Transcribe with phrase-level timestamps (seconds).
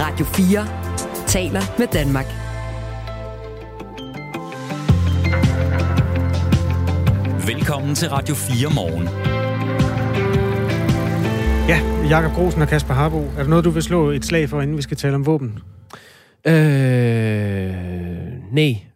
[0.00, 0.66] Radio 4
[1.26, 2.26] taler med Danmark.
[7.46, 9.08] Velkommen til Radio 4 morgen.
[11.68, 13.18] Ja, Jakob Grosen og Kasper Harbo.
[13.18, 15.58] Er der noget, du vil slå et slag for, inden vi skal tale om våben?
[16.46, 16.54] Øh,
[18.52, 18.89] nej.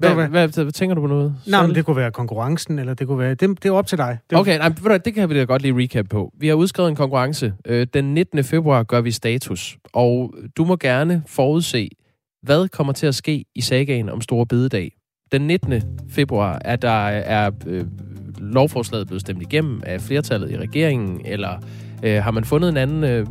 [0.00, 1.34] Hvad, Hvad, hvad, hvad, tænker du på noget?
[1.46, 3.34] Nej, men det kunne være konkurrencen, eller det kunne være...
[3.34, 4.18] Det, det er op til dig.
[4.30, 6.32] Det, Okay, nej, ved du det kan vi da godt lige recap på.
[6.38, 7.52] Vi har udskrevet en konkurrence.
[7.66, 8.44] Øh, Den 19.
[8.44, 11.88] februar gør vi status, og du må gerne forudse,
[12.42, 14.92] hvad kommer til at ske i sagaen om Store Bededag.
[15.32, 15.82] Den 19.
[16.10, 17.84] februar er der er øh,
[18.38, 21.50] lovforslaget blevet stemt igennem af flertallet i regeringen, eller
[22.02, 23.26] øh, har man fundet en anden, øh,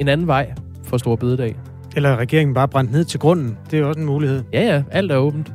[0.00, 0.52] en anden vej
[0.84, 1.56] for Store Bededag?
[1.96, 3.58] Eller regeringen bare brændt ned til grunden.
[3.70, 4.42] Det er også en mulighed.
[4.52, 5.52] Ja, ja, alt er åbent.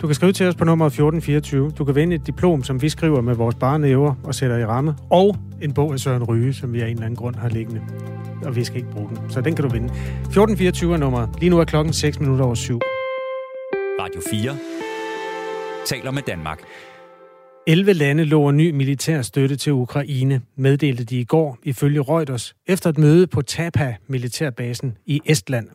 [0.00, 1.70] Du kan skrive til os på nummer 1424.
[1.70, 4.94] Du kan vinde et diplom, som vi skriver med vores barnæver og sætter i ramme.
[5.10, 7.80] Og en bog af Søren Ryge, som vi af en eller anden grund har liggende.
[8.44, 9.30] Og vi skal ikke bruge den.
[9.30, 9.86] Så den kan du vinde.
[9.86, 11.28] 1424 er nummeret.
[11.40, 12.80] Lige nu er klokken 6 minutter over 7.
[14.00, 14.56] Radio 4
[15.86, 16.58] taler med Danmark.
[17.66, 22.90] 11 lande lover ny militær støtte til Ukraine, meddelte de i går ifølge Reuters efter
[22.90, 25.68] et møde på Tapa militærbasen i Estland.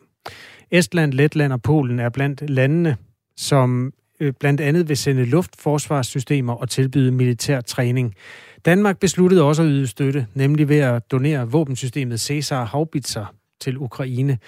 [0.70, 2.96] Estland, Letland og Polen er blandt landene,
[3.36, 8.14] som Øh, blandt andet vil sende luftforsvarssystemer og tilbyde militær træning.
[8.64, 14.38] Danmark besluttede også at yde støtte, nemlig ved at donere våbensystemet Cæsar Haubitzer til Ukraine.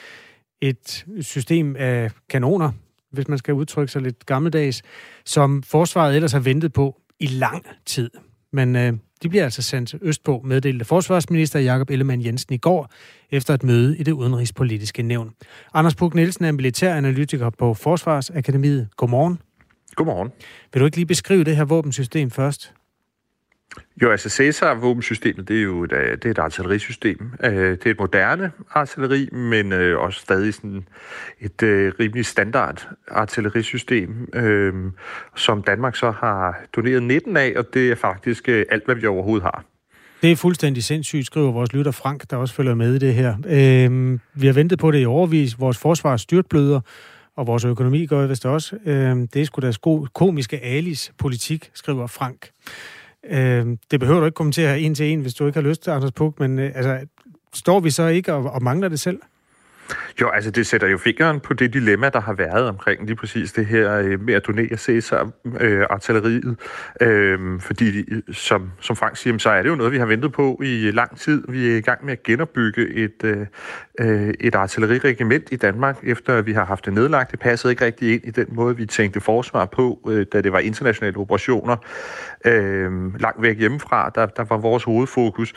[0.61, 2.73] Et system af kanoner,
[3.13, 4.83] hvis man skal udtrykke sig lidt gammeldags,
[5.25, 8.11] som forsvaret ellers har ventet på i lang tid.
[8.53, 12.91] Men øh, de bliver altså sendt østpå, meddelte forsvarsminister Jakob Ellemann Jensen i går,
[13.31, 15.33] efter et møde i det udenrigspolitiske nævn.
[15.75, 18.89] Anders Puk Nielsen er militæranalytiker på Forsvarsakademiet.
[18.97, 19.39] Godmorgen.
[19.97, 20.33] Godmorgen.
[20.73, 22.73] Vil du ikke lige beskrive det her våbensystem først?
[24.03, 27.33] Jo, altså Cæsar-våbensystemet, det er jo et, øh, det er et artillerisystem.
[27.45, 30.89] Øh, Det er et moderne artilleri, men øh, også stadig sådan
[31.41, 31.63] et
[32.01, 34.29] rimelig standard artillerisystem,
[35.37, 39.43] som Danmark så har doneret 19 af, og det er faktisk alt, hvad vi overhovedet
[39.43, 39.65] har.
[40.23, 43.37] Det er fuldstændig sindssygt, skriver vores lytter Frank, der også følger med i det her.
[43.47, 45.61] Øhm, vi har ventet på det i overvis.
[45.61, 46.81] Vores forsvar styrtbløder,
[47.37, 48.77] og vores økonomi gør vist også.
[48.85, 52.51] Øh, det er sgu deres sko- komiske alis politik, skriver Frank.
[53.31, 55.91] Øh, det behøver du ikke kommentere en til en, hvis du ikke har lyst til,
[55.91, 57.07] Anders Puk, men øh, altså,
[57.55, 59.19] står vi så ikke og, og mangler det selv?
[60.21, 63.53] Jo, altså det sætter jo fingeren på det dilemma, der har været omkring lige præcis
[63.53, 66.57] det her øh, med at donere Cæsar-artilleriet.
[67.01, 70.33] Øh, øh, fordi, som, som Frank siger, så er det jo noget, vi har ventet
[70.33, 71.45] på i lang tid.
[71.49, 73.47] Vi er i gang med at genopbygge et, øh,
[74.01, 77.31] øh, et artilleriregiment i Danmark, efter vi har haft det nedlagt.
[77.31, 80.53] Det passede ikke rigtig ind i den måde, vi tænkte forsvar på, øh, da det
[80.53, 81.77] var internationale operationer.
[82.45, 85.53] Øh, langt væk hjemmefra, der, der var vores hovedfokus.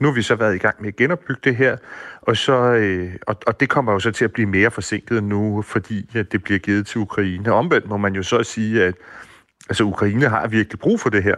[0.00, 1.76] Nu har vi så været i gang med at genopbygge det her,
[2.26, 5.62] og, så, øh, og, og det kommer jo så til at blive mere forsinket nu,
[5.62, 7.52] fordi at det bliver givet til Ukraine.
[7.52, 8.94] Omvendt må man jo så sige, at
[9.68, 11.36] altså, Ukraine har virkelig brug for det her.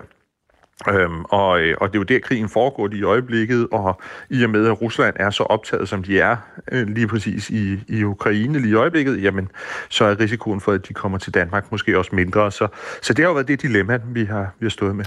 [0.89, 4.01] Øhm, og, øh, og det er jo der, krigen foregår i øjeblikket, og
[4.31, 6.37] i og med, at Rusland er så optaget, som de er
[6.73, 9.49] øh, lige præcis i, i Ukraine lige i øjeblikket, jamen,
[9.89, 12.53] så er risikoen for, at de kommer til Danmark måske også mindre.
[12.53, 12.69] Så,
[13.03, 15.05] så det har jo været det dilemma, vi har, vi har stået med.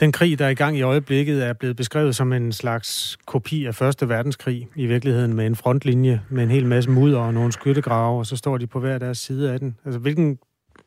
[0.00, 3.66] Den krig, der er i gang i øjeblikket, er blevet beskrevet som en slags kopi
[3.66, 7.52] af Første Verdenskrig, i virkeligheden med en frontlinje, med en hel masse mudder og nogle
[7.52, 9.76] skyttegrave, og så står de på hver deres side af den.
[9.84, 10.38] Altså, hvilken,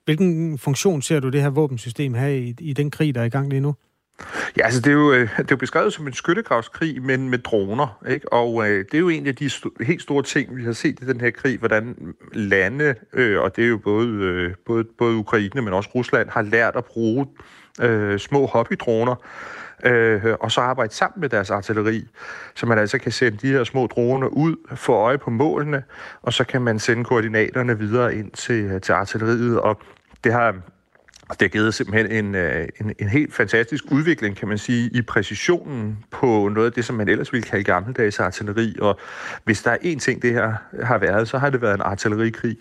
[0.06, 3.30] hvilken funktion ser du det her våbensystem have i, i den krig, der er i
[3.30, 3.76] gang lige nu?
[4.58, 7.40] Ja, altså det er, jo, øh, det er jo beskrevet som en skyttegravskrig, men med
[7.40, 8.04] droner.
[8.10, 8.34] Ikke?
[8.34, 11.00] Og øh, det er jo en af de st- helt store ting, vi har set
[11.02, 11.96] i den her krig, hvordan
[12.34, 16.42] lande, øh, og det er jo både, øh, både, både Ukraine, men også Rusland, har
[16.42, 17.28] lært at bruge
[17.82, 19.16] øh, små hobbydroner,
[19.86, 22.08] øh, og så arbejde sammen med deres artilleri,
[22.56, 25.84] så man altså kan sende de her små droner ud, få øje på målene,
[26.22, 29.80] og så kan man sende koordinaterne videre ind til, til artilleriet, og
[30.24, 30.56] det har
[31.30, 35.02] det har givet simpelthen en, øh, en, en helt fantastisk udvikling, kan man sige, i
[35.02, 38.76] præcisionen på noget af det, som man ellers ville kalde gammeldags artilleri.
[38.82, 39.00] Og
[39.44, 40.54] hvis der er én ting, det her
[40.84, 42.58] har været, så har det været en artillerikrig.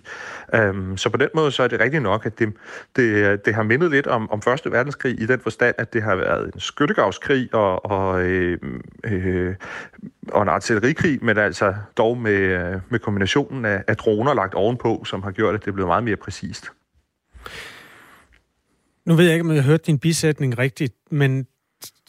[0.58, 2.52] Um, så på den måde så er det rigtigt nok, at det,
[2.96, 6.16] det, det har mindet lidt om, om Første Verdenskrig i den forstand, at det har
[6.16, 8.58] været en skyttegravskrig og, og, øh,
[9.04, 9.54] øh,
[10.28, 15.02] og en artillerikrig, men altså dog med, øh, med kombinationen af, af droner lagt ovenpå,
[15.06, 16.72] som har gjort, at det er blevet meget mere præcist.
[19.06, 21.46] Nu ved jeg ikke, om jeg har hørt din bisætning rigtigt, men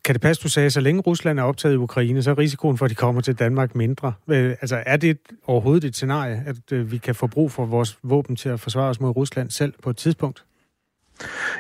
[0.06, 2.38] kan det passe, du sagde, at så længe Rusland er optaget i Ukraine, så er
[2.38, 4.14] risikoen for, at de kommer til Danmark mindre.
[4.30, 5.18] Øh, altså, er det
[5.48, 8.90] overhovedet et scenarie, at øh, vi kan få brug for vores våben til at forsvare
[8.90, 10.44] os mod Rusland selv på et tidspunkt?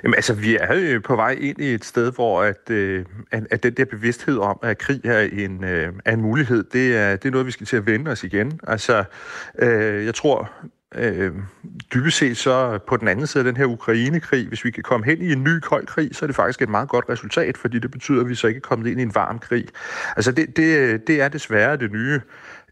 [0.03, 3.63] Jamen altså, vi er jo på vej ind i et sted, hvor at, øh, at
[3.63, 7.25] den der bevidsthed om, at krig er en, øh, er en mulighed, det er, det
[7.25, 8.59] er noget, vi skal til at vende os igen.
[8.67, 9.03] Altså,
[9.59, 10.51] øh, jeg tror,
[10.95, 11.33] øh,
[11.93, 15.05] dybest set så på den anden side af den her Ukraine-krig, hvis vi kan komme
[15.05, 17.79] hen i en ny kold krig, så er det faktisk et meget godt resultat, fordi
[17.79, 19.67] det betyder, at vi så ikke er kommet ind i en varm krig.
[20.15, 22.21] Altså, det, det, det er desværre det nye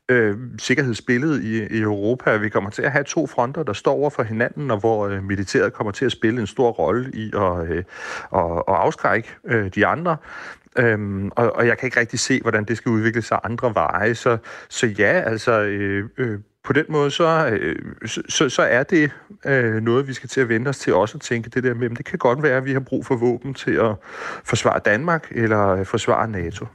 [0.09, 2.37] øh, sikkerhedsbillede i, i Europa.
[2.37, 5.23] Vi kommer til at have to fronter, der står over for hinanden, og hvor øh,
[5.23, 7.83] militæret kommer til at spille en stor rolle i at, øh,
[8.35, 10.17] at, at afskrække øh, de andre.
[10.77, 14.15] Øhm, og, og jeg kan ikke rigtig se, hvordan det skal udvikle sig andre veje.
[14.15, 14.37] Så,
[14.69, 17.75] så ja, altså øh, øh, på den måde, så, øh,
[18.05, 19.11] så, så er det
[19.45, 21.89] øh, noget, vi skal til at vende os til også at tænke det der med,
[21.89, 23.95] men det kan godt være, at vi har brug for våben til at
[24.43, 26.65] forsvare Danmark eller øh, forsvare NATO.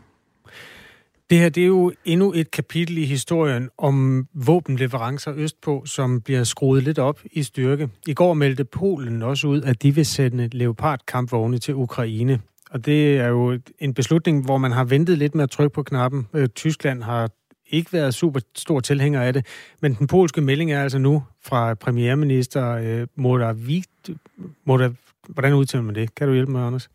[1.31, 6.45] Det her det er jo endnu et kapitel i historien om våbenleverancer østpå, som bliver
[6.45, 7.89] skruet lidt op i styrke.
[8.07, 12.41] I går meldte Polen også ud, at de vil sende Leopard-kampvogne til Ukraine.
[12.71, 15.83] Og det er jo en beslutning, hvor man har ventet lidt med at trykke på
[15.83, 16.29] knappen.
[16.35, 17.31] Øh, Tyskland har
[17.71, 19.47] ikke været super stor tilhænger af det,
[19.81, 24.17] men den polske melding er altså nu fra premierminister øh, Morawiecki.
[24.65, 24.95] Morav,
[25.29, 26.15] hvordan udtaler man det?
[26.15, 26.91] Kan du hjælpe mig, Anders?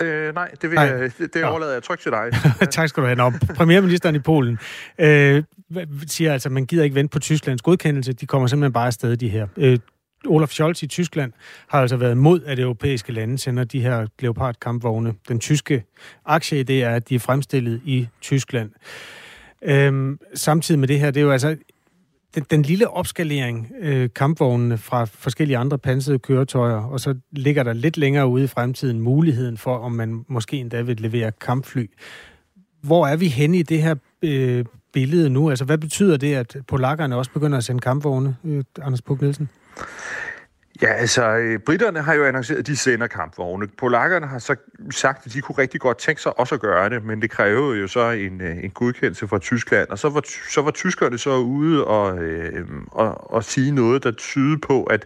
[0.00, 0.84] Øh, nej, det, vil nej.
[0.84, 2.30] Jeg, det, det overlader jeg trygt til dig.
[2.70, 3.16] tak skal du have.
[3.16, 4.58] Nå, premierministeren i Polen
[4.98, 5.42] øh,
[6.06, 8.12] siger altså, at man gider ikke vente på Tysklands godkendelse.
[8.12, 9.46] De kommer simpelthen bare afsted, de her.
[9.56, 9.78] Øh,
[10.26, 11.32] Olaf Scholz i Tyskland
[11.68, 15.14] har altså været mod, at europæiske lande sender de her Leopard-kampvogne.
[15.28, 15.84] Den tyske
[16.28, 18.70] aktieidé er, at de er fremstillet i Tyskland.
[19.64, 21.56] Øhm, samtidig med det her, det er jo altså
[22.34, 27.72] den, den lille opskalering, øh, kampvognene fra forskellige andre pansede køretøjer, og så ligger der
[27.72, 31.90] lidt længere ude i fremtiden muligheden for, om man måske endda vil levere kampfly.
[32.82, 35.50] Hvor er vi henne i det her øh, billede nu?
[35.50, 39.48] Altså, hvad betyder det, at polakkerne også begynder at sende kampvogne, øh, Anders Puk Nielsen?
[40.82, 43.66] Ja, altså, øh, britterne har jo annonceret, at de sender kampvogne.
[43.78, 44.56] Polakkerne har så
[44.90, 47.80] sagt, at de kunne rigtig godt tænke sig også at gøre det, men det krævede
[47.80, 49.88] jo så en, øh, en godkendelse fra Tyskland.
[49.88, 54.10] Og så var, så var tyskerne så ude og, øh, og, og sige noget, der
[54.10, 55.04] tyder på, at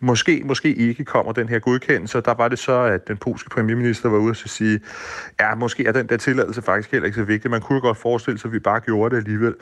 [0.00, 2.20] måske, måske ikke kommer den her godkendelse.
[2.20, 4.80] Der var det så, at den polske premierminister var ude og sige,
[5.40, 7.50] ja, måske er den der tilladelse faktisk heller ikke så vigtig.
[7.50, 9.54] Man kunne godt forestille sig, at vi bare gjorde det alligevel.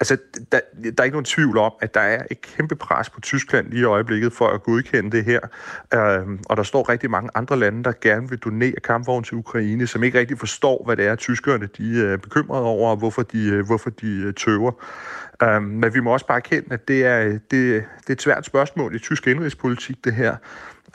[0.00, 0.16] Altså,
[0.52, 3.66] der, der er ikke nogen tvivl om, at der er et kæmpe pres på Tyskland
[3.70, 5.40] lige i øjeblikket for at godkende det her.
[5.94, 9.86] Øhm, og der står rigtig mange andre lande, der gerne vil donere kampvogn til Ukraine,
[9.86, 13.22] som ikke rigtig forstår, hvad det er, tyskerne de øh, er bekymrede over, og hvorfor
[13.22, 14.72] de, øh, hvorfor de øh, tøver.
[15.42, 18.46] Øhm, men vi må også bare erkende, at det er, det, det er et svært
[18.46, 20.36] spørgsmål i tysk indrigspolitik, det her.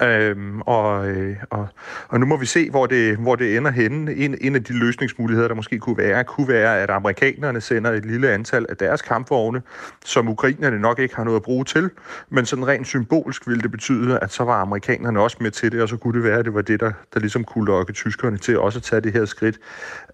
[0.01, 1.67] Øhm, og, øh, og,
[2.07, 4.13] og nu må vi se, hvor det, hvor det ender henne.
[4.13, 8.05] En, en af de løsningsmuligheder, der måske kunne være, kunne være, at amerikanerne sender et
[8.05, 9.61] lille antal af deres kampvogne,
[10.05, 11.89] som ukrainerne nok ikke har noget at bruge til,
[12.29, 15.81] men sådan rent symbolsk ville det betyde, at så var amerikanerne også med til det,
[15.81, 18.37] og så kunne det være, at det var det, der, der ligesom kunne lokke tyskerne
[18.37, 19.59] til også at tage det her skridt.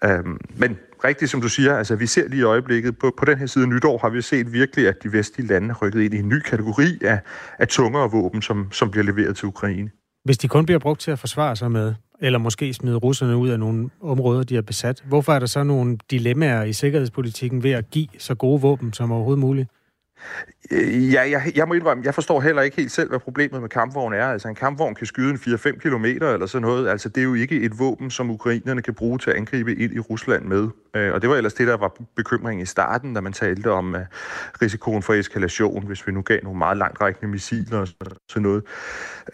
[0.04, 3.38] Øhm, men rigtigt, som du siger, altså vi ser lige i øjeblikket, på, på den
[3.38, 6.18] her side nytår har vi set virkelig, at de vestlige lande har rykket ind i
[6.18, 7.20] en ny kategori af,
[7.58, 9.90] af tungere våben, som, som bliver leveret til Ukraine.
[10.24, 13.48] Hvis de kun bliver brugt til at forsvare sig med, eller måske smide russerne ud
[13.48, 17.70] af nogle områder, de har besat, hvorfor er der så nogle dilemmaer i sikkerhedspolitikken ved
[17.70, 19.68] at give så gode våben som overhovedet muligt?
[20.70, 23.68] Øh, ja, jeg, jeg må indrømme, jeg forstår heller ikke helt selv, hvad problemet med
[23.68, 24.26] kampvogn er.
[24.26, 26.88] Altså en kampvogn kan skyde en 4-5 km eller sådan noget.
[26.88, 29.92] Altså det er jo ikke et våben, som ukrainerne kan bruge til at angribe ind
[29.92, 30.68] i Rusland med.
[30.94, 33.94] Øh, og det var ellers det, der var bekymring i starten, da man talte om
[33.94, 34.00] øh,
[34.62, 37.88] risikoen for eskalation, hvis vi nu gav nogle meget langtrækkende missiler og
[38.28, 38.62] sådan noget.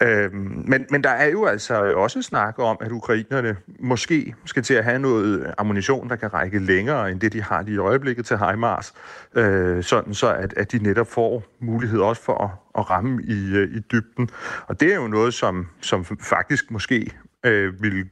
[0.01, 4.73] Øh, men, men der er jo altså også snak om, at ukrainerne måske skal til
[4.73, 8.25] at have noget ammunition, der kan række længere end det, de har lige i øjeblikket
[8.25, 8.93] til HIMARS,
[9.35, 13.63] øh, sådan så at, at de netop får mulighed også for at, at ramme i,
[13.77, 14.29] i dybden.
[14.67, 17.11] Og det er jo noget, som, som faktisk måske
[17.47, 18.05] øh, ville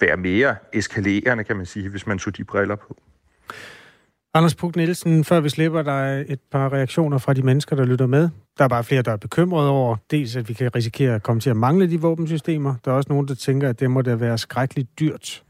[0.00, 2.96] være mere eskalerende, kan man sige, hvis man tog de briller på.
[4.34, 8.06] Anders Puk Nielsen, før vi slipper, der et par reaktioner fra de mennesker, der lytter
[8.06, 8.28] med.
[8.58, 11.40] Der er bare flere, der er bekymrede over, dels at vi kan risikere at komme
[11.40, 12.74] til at mangle de våbensystemer.
[12.84, 15.42] Der er også nogen, der tænker, at det må da være skrækkeligt dyrt.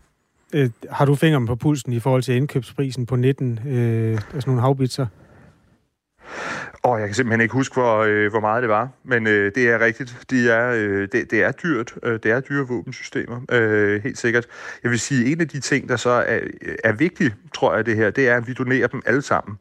[0.53, 4.61] Øh, har du fingeren på pulsen i forhold til indkøbsprisen på 19 øh, altså nogle
[4.61, 5.07] havbitser?
[6.83, 9.71] Og jeg kan simpelthen ikke huske, hvor, øh, hvor meget det var, men øh, det
[9.71, 10.17] er rigtigt.
[10.31, 11.95] De er, øh, det, det er dyrt.
[12.03, 14.47] Øh, det er dyre våbensystemer, øh, helt sikkert.
[14.83, 16.39] Jeg vil sige, en af de ting, der så er,
[16.85, 19.59] er vigtig, tror jeg, det her, det er, at vi donerer dem alle sammen.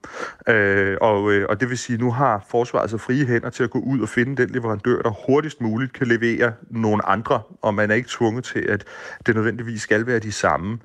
[0.49, 3.69] Øh, og, øh, og det vil sige, nu har forsvaret så frie hænder til at
[3.69, 7.91] gå ud og finde den leverandør, der hurtigst muligt kan levere nogle andre, og man
[7.91, 8.83] er ikke tvunget til, at
[9.25, 10.79] det nødvendigvis skal være de samme.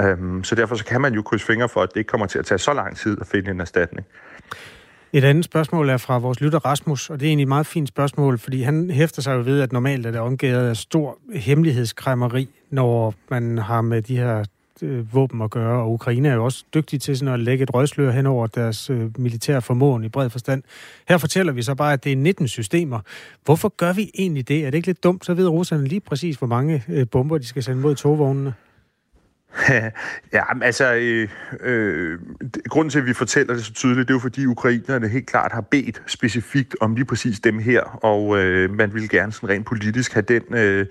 [0.00, 2.38] Øh, så derfor så kan man jo krydse fingre for, at det ikke kommer til
[2.38, 4.06] at tage så lang tid at finde en erstatning.
[5.12, 7.88] Et andet spørgsmål er fra vores lytter Rasmus, og det er egentlig et meget fint
[7.88, 12.48] spørgsmål, fordi han hæfter sig jo ved, at normalt er det omgivet af stor hemmelighedskræmmeri,
[12.70, 14.44] når man har med de her
[14.82, 17.74] øh, våben at gøre, og Ukraine er jo også dygtig til sådan at lægge et
[17.74, 20.62] røgslør hen over deres øh, militære formåen i bred forstand.
[21.08, 23.00] Her fortæller vi så bare, at det er 19 systemer.
[23.44, 24.66] Hvorfor gør vi egentlig det?
[24.66, 25.24] Er det ikke lidt dumt?
[25.24, 28.54] Så ved russerne lige præcis, hvor mange øh, bomber de skal sende mod togvognene.
[30.32, 31.28] ja, altså, øh,
[31.60, 32.18] øh,
[32.68, 35.52] grunden til, at vi fortæller det så tydeligt, det er jo fordi ukrainerne helt klart
[35.52, 39.66] har bedt specifikt om lige præcis dem her, og øh, man ville gerne sådan rent
[39.66, 40.86] politisk have den øh,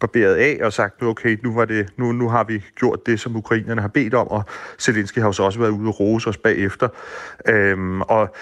[0.00, 3.36] barberet af og sagt, okay, nu, var det, nu, nu har vi gjort det, som
[3.36, 4.42] ukrainerne har bedt om, og
[4.78, 6.88] Zelensky har jo så også været ude og rose os bagefter.
[7.48, 8.34] Øhm, og,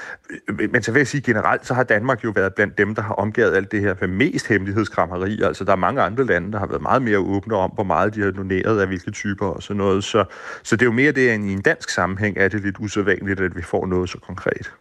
[0.49, 3.03] øh, men så vil jeg sige generelt, så har Danmark jo været blandt dem, der
[3.03, 5.43] har omgivet alt det her med mest hemmelighedskrammeri.
[5.43, 8.15] Altså, der er mange andre lande, der har været meget mere åbne om, hvor meget
[8.15, 10.05] de har doneret af hvilke typer og sådan noget.
[10.05, 10.25] Så,
[10.63, 13.41] så det er jo mere det, end i en dansk sammenhæng er det lidt usædvanligt,
[13.41, 14.73] at vi får noget så konkret.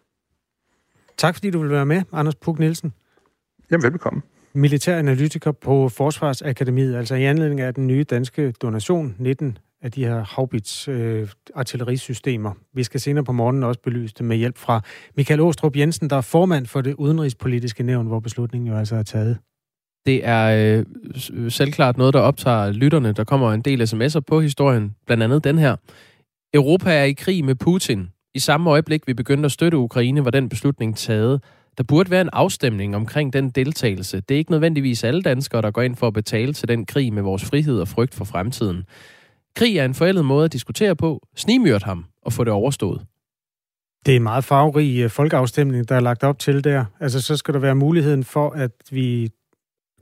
[1.18, 2.94] Tak fordi du vil være med, Anders Puk Nielsen.
[3.72, 4.22] Jamen, velbekomme.
[4.54, 10.06] Militær analytiker på Forsvarsakademiet, altså i anledning af den nye danske donation, 19 af de
[10.06, 12.54] her Haubits øh, artillerisystemer.
[12.74, 14.82] Vi skal senere på morgenen også belyse det med hjælp fra
[15.18, 19.04] Michael Åstrup Jensen, der er formand for det udenrigspolitiske nævn, hvor beslutningen jo altså er
[19.04, 19.38] taget.
[20.08, 20.86] Det er øh,
[21.50, 23.12] selvklart noget, der optager lytterne.
[23.12, 25.76] Der kommer en del sms'er på historien, blandt andet den her.
[26.54, 28.08] Europa er i krig med Putin.
[28.36, 31.44] I samme øjeblik, vi begyndte at støtte Ukraine, var den beslutning taget.
[31.78, 34.22] Der burde være en afstemning omkring den deltagelse.
[34.22, 37.14] Det er ikke nødvendigvis alle danskere, der går ind for at betale til den krig
[37.14, 38.84] med vores frihed og frygt for fremtiden.
[39.56, 41.28] Krig er en forældet måde at diskutere på.
[41.36, 43.02] Snimyrt ham og få det overstået.
[44.06, 46.86] Det er en meget farverig øh, folkeafstemning, der er lagt op til der.
[47.00, 49.30] Altså, så skal der være muligheden for, at vi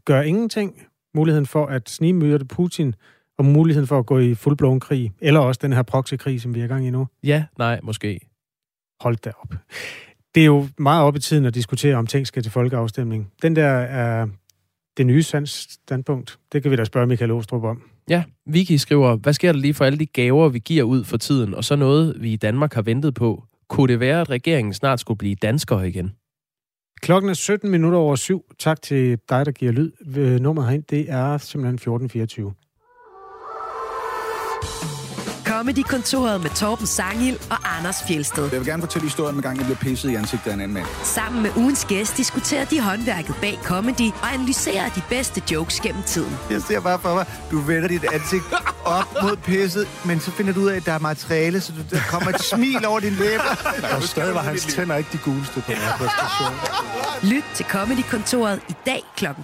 [0.06, 0.82] gør ingenting.
[1.16, 2.96] Muligheden for at snimyrte Putin,
[3.38, 5.12] og muligheden for at gå i fuldblåen krig.
[5.22, 7.08] Eller også den her proxykrig, som vi er i gang i nu.
[7.24, 8.20] Ja, nej, måske.
[9.02, 9.56] Hold da op.
[10.36, 13.32] Det er jo meget op i tiden at diskutere, om ting skal til folkeafstemning.
[13.42, 14.28] Den der er
[14.98, 16.40] det nye standpunkt.
[16.52, 17.82] Det kan vi da spørge Michael Åstrup om.
[18.10, 21.18] Ja, Vicky skriver, hvad sker der lige for alle de gaver, vi giver ud for
[21.18, 23.44] tiden, og så noget, vi i Danmark har ventet på?
[23.70, 26.12] Kunne det være, at regeringen snart skulle blive danskere igen?
[27.06, 28.46] Klokken er 17 minutter over syv.
[28.60, 29.92] Tak til dig, der giver lyd.
[30.40, 32.54] Nummeret herind, det er simpelthen 1424.
[35.66, 38.44] Comedy-kontoret med Torben Sangil og Anders Fjelsted.
[38.52, 40.74] Jeg vil gerne fortælle historien om gang, jeg blev pisset i ansigtet af en anden
[40.74, 40.86] mand.
[41.04, 46.04] Sammen med ugens gæst diskuterer de håndværket bag comedy og analyserer de bedste jokes gennem
[46.04, 46.38] tiden.
[46.50, 48.44] Jeg ser bare for mig, du vender dit ansigt
[48.86, 52.00] op mod pisset, men så finder du ud af, at der er materiale, så der
[52.10, 53.44] kommer et smil over din læber.
[53.96, 56.54] Og stadig var hans tænder ikke de guleste på den her præstation.
[57.34, 59.26] Lyt til Comedy-kontoret i dag kl.
[59.26, 59.36] 13.05.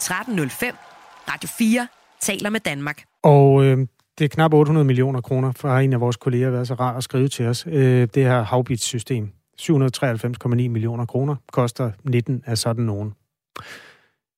[1.32, 1.88] Radio 4
[2.22, 3.04] taler med Danmark.
[3.24, 3.78] Og øh,
[4.18, 6.98] det er knap 800 millioner kroner, for har en af vores kolleger været så rar
[6.98, 7.68] at skrive til os.
[7.68, 13.14] Øh, det her Havbits-system, 793,9 millioner kroner, koster 19 af sådan nogen.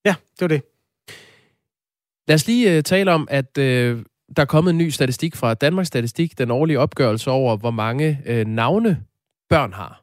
[0.06, 0.62] Ja, det var det.
[2.28, 3.64] Lad os lige uh, tale om, at uh,
[4.36, 8.20] der er kommet en ny statistik fra Danmarks Statistik, den årlige opgørelse over, hvor mange
[8.30, 9.04] uh, navne
[9.50, 10.00] børn har.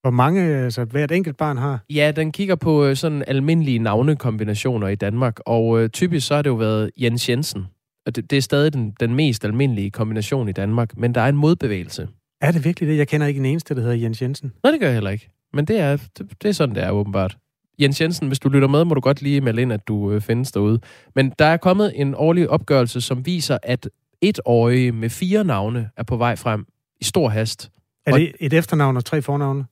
[0.00, 1.78] Hvor mange, altså hvert enkelt barn har?
[1.90, 6.42] Ja, den kigger på uh, sådan almindelige navnekombinationer i Danmark, og uh, typisk så har
[6.42, 7.66] det jo været Jens Jensen,
[8.06, 11.28] og det, det er stadig den, den mest almindelige kombination i Danmark, men der er
[11.28, 12.08] en modbevægelse.
[12.40, 12.98] Er det virkelig det?
[12.98, 14.52] Jeg kender ikke en eneste, der hedder Jens Jensen.
[14.62, 15.30] Nej, det gør jeg heller ikke.
[15.52, 17.38] Men det er, det, det er sådan, det er åbenbart.
[17.80, 20.20] Jens Jensen, hvis du lytter med, må du godt lige melde ind, at du øh,
[20.20, 20.80] findes derude.
[21.14, 23.88] Men der er kommet en årlig opgørelse, som viser, at
[24.20, 26.66] etårige med fire navne er på vej frem
[27.00, 27.70] i stor hast.
[28.06, 29.64] Er det et efternavn og tre fornavne?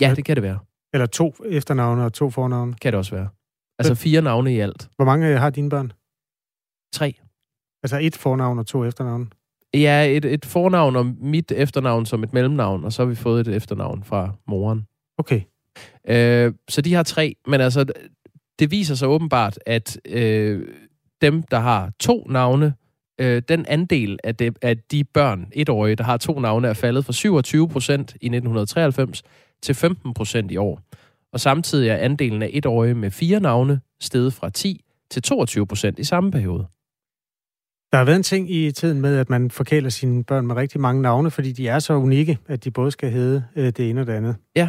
[0.00, 0.58] Ja, det kan det være.
[0.92, 2.74] Eller to efternavne og to fornavne?
[2.74, 3.28] Kan det også være.
[3.78, 4.88] Altså fire navne i alt.
[4.96, 5.92] Hvor mange har dine børn?
[6.92, 7.14] Tre.
[7.82, 9.32] Altså et fornavn og to efternavn?
[9.74, 13.48] Ja, et, et fornavn og mit efternavn som et mellemnavn, og så har vi fået
[13.48, 14.86] et efternavn fra moren.
[15.18, 15.40] Okay.
[16.08, 17.84] Øh, så de har tre, men altså,
[18.58, 20.68] det viser sig åbenbart, at øh,
[21.20, 22.74] dem, der har to navne,
[23.20, 27.04] øh, den andel af, det, af de børn, etårige, der har to navne, er faldet
[27.04, 29.22] fra 27 procent i 1993
[29.62, 30.80] til 15 procent i år.
[31.32, 35.98] Og samtidig er andelen af etårige med fire navne steget fra 10 til 22 procent
[35.98, 36.66] i samme periode.
[37.96, 40.80] Der har været en ting i tiden med, at man forkæler sine børn med rigtig
[40.80, 44.00] mange navne, fordi de er så unikke, at de både skal hedde øh, det ene
[44.00, 44.36] og det andet.
[44.56, 44.68] Ja.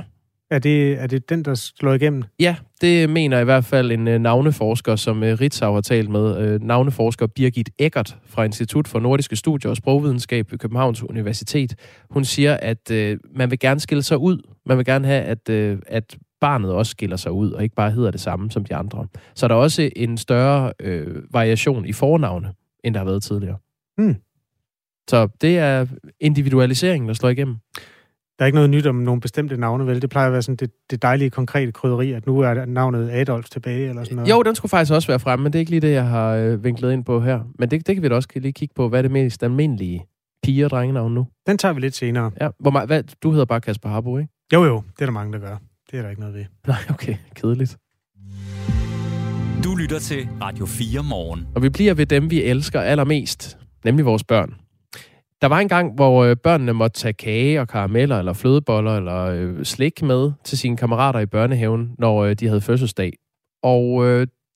[0.52, 2.24] Er det, er det den, der slår igennem?
[2.40, 6.38] Ja, det mener i hvert fald en øh, navneforsker, som øh, Ritzau har talt med.
[6.38, 11.76] Øh, navneforsker Birgit Eckert fra Institut for Nordiske Studier og Sprogvidenskab ved Københavns Universitet.
[12.10, 14.42] Hun siger, at øh, man vil gerne skille sig ud.
[14.66, 17.92] Man vil gerne have, at, øh, at barnet også skiller sig ud, og ikke bare
[17.92, 19.08] hedder det samme som de andre.
[19.36, 22.48] Så er der også en større øh, variation i fornavne
[22.88, 23.58] end der har været tidligere.
[23.98, 24.15] Hmm.
[25.10, 25.86] Så det er
[26.20, 27.58] individualiseringen, der slår igennem.
[28.39, 30.01] Der er ikke noget nyt om nogle bestemte navne, vel?
[30.01, 33.50] Det plejer at være sådan det, det dejlige, konkrete krydderi, at nu er navnet Adolf
[33.50, 34.29] tilbage, eller sådan noget.
[34.29, 36.36] Jo, den skulle faktisk også være fremme, men det er ikke lige det, jeg har
[36.36, 37.39] øh, vinklet ind på her.
[37.60, 38.89] Men det, det kan vi da også lige kigge på.
[38.89, 40.06] Hvad er det mest almindelige
[40.44, 41.27] pige- og drengenavn nu?
[41.48, 42.32] Den tager vi lidt senere.
[42.41, 44.34] Ja, hvor meget, hvad, du hedder bare Kasper Harbo, ikke?
[44.53, 45.58] Jo, jo, det er der mange, der gør.
[45.91, 46.46] Det er der ikke noget ved.
[46.67, 47.15] Nej, okay.
[47.36, 47.77] Kedeligt.
[49.68, 51.48] Du lytter til Radio 4 morgen.
[51.56, 54.56] Og vi bliver ved dem, vi elsker allermest, nemlig vores børn.
[55.42, 59.26] Der var en gang, hvor øh, børnene måtte tage kage og karameller eller flødeboller eller
[59.26, 63.14] øh, slik med til sine kammerater i børnehaven, når øh, de havde fødselsdag.
[63.64, 64.06] Og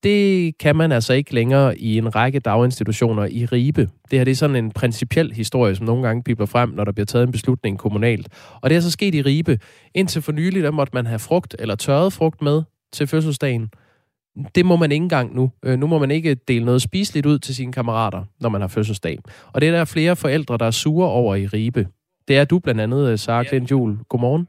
[0.03, 3.89] det kan man altså ikke længere i en række daginstitutioner i Ribe.
[4.12, 6.91] Det her det er sådan en principiel historie, som nogle gange bliver frem, når der
[6.91, 8.27] bliver taget en beslutning kommunalt.
[8.62, 9.60] Og det er så sket i Ribe.
[9.96, 12.62] Indtil for nylig, der måtte man have frugt eller tørret frugt med
[12.94, 13.70] til fødselsdagen.
[14.55, 15.51] Det må man ikke engang nu.
[15.63, 18.67] Øh, nu må man ikke dele noget spiseligt ud til sine kammerater, når man har
[18.67, 19.19] fødselsdag.
[19.53, 21.88] Og det er der flere forældre, der er sure over i Ribe.
[22.27, 23.97] Det er du blandt andet, øh, Sara Klint Jul.
[24.09, 24.47] Godmorgen.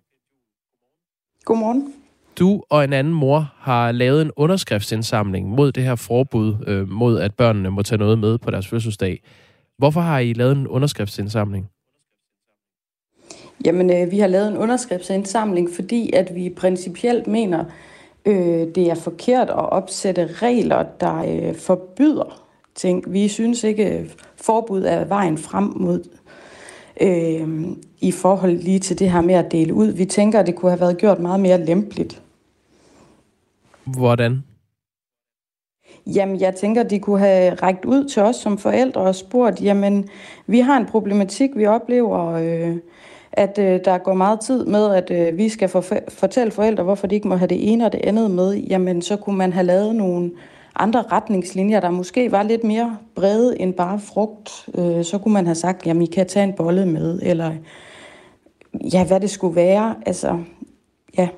[1.45, 1.93] Godmorgen.
[2.39, 7.21] Du og en anden mor har lavet en underskriftsindsamling mod det her forbud øh, mod,
[7.21, 9.23] at børnene må tage noget med på deres fødselsdag.
[9.79, 11.69] Hvorfor har I lavet en underskriftsindsamling?
[13.65, 17.65] Jamen, øh, vi har lavet en underskriftsindsamling, fordi at vi principielt mener,
[18.27, 22.43] øh, det er forkert at opsætte regler, der øh, forbyder
[22.75, 23.13] ting.
[23.13, 26.05] Vi synes ikke, forbud er vejen frem mod
[27.01, 27.49] øh,
[28.01, 29.87] i forhold lige til det her med at dele ud.
[29.87, 32.23] Vi tænker, at det kunne have været gjort meget mere lempeligt.
[33.85, 34.45] Hvordan?
[36.07, 40.09] Jamen, jeg tænker, de kunne have rækket ud til os som forældre og spurgt, jamen,
[40.47, 42.77] vi har en problematik, vi oplever, øh,
[43.33, 47.07] at øh, der går meget tid med, at øh, vi skal for, fortælle forældre, hvorfor
[47.07, 48.55] de ikke må have det ene og det andet med.
[48.55, 50.31] Jamen, så kunne man have lavet nogle
[50.77, 54.51] andre retningslinjer, der måske var lidt mere brede end bare frugt.
[54.79, 57.53] Øh, så kunne man have sagt, jamen, I kan tage en bolle med, eller
[58.93, 59.95] ja, hvad det skulle være.
[60.07, 60.39] Altså,
[61.19, 61.29] ja.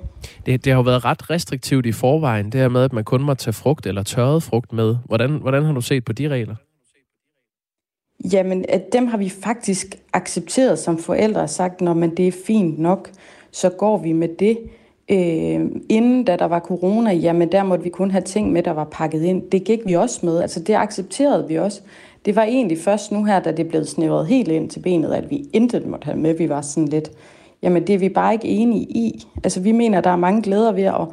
[0.46, 3.22] Det, det har jo været ret restriktivt i forvejen, det her med, at man kun
[3.22, 4.96] må tage frugt eller tørret frugt med.
[5.04, 6.54] Hvordan, hvordan har du set på de regler?
[8.32, 12.32] Jamen, at dem har vi faktisk accepteret som forældre og sagt, når man det er
[12.46, 13.10] fint nok,
[13.50, 14.58] så går vi med det.
[15.08, 18.70] Øh, inden da der var corona, jamen der måtte vi kun have ting med, der
[18.70, 19.50] var pakket ind.
[19.50, 21.80] Det gik vi også med, altså det accepterede vi også.
[22.24, 25.30] Det var egentlig først nu her, da det blev snævret helt ind til benet, at
[25.30, 26.34] vi intet måtte have med.
[26.34, 27.10] Vi var sådan lidt,
[27.62, 29.24] jamen det er vi bare ikke enige i.
[29.44, 31.06] Altså vi mener, der er mange glæder ved at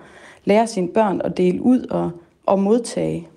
[0.46, 2.12] lære sine børn at dele ud og,
[2.46, 3.28] og modtage.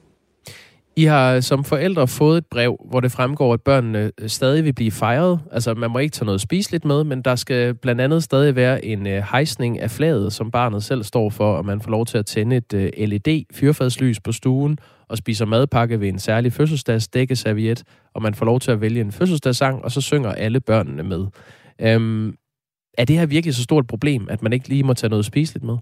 [0.97, 4.73] I har som forældre fået et brev, hvor det fremgår, at børnene øh, stadig vil
[4.73, 5.41] blive fejret.
[5.53, 8.85] Altså, man må ikke tage noget spiseligt med, men der skal blandt andet stadig være
[8.85, 12.19] en øh, hejsning af flaget, som barnet selv står for, og man får lov til
[12.19, 14.79] at tænde et øh, LED-fyrfadslys på stuen,
[15.09, 17.83] og spiser madpakke ved en særlig fødselsdags dækkeserviet,
[18.15, 21.27] og man får lov til at vælge en fødselsdagssang, og så synger alle børnene med.
[21.81, 22.35] Øhm,
[22.99, 25.25] er det her virkelig så stort et problem, at man ikke lige må tage noget
[25.25, 25.77] spiseligt med?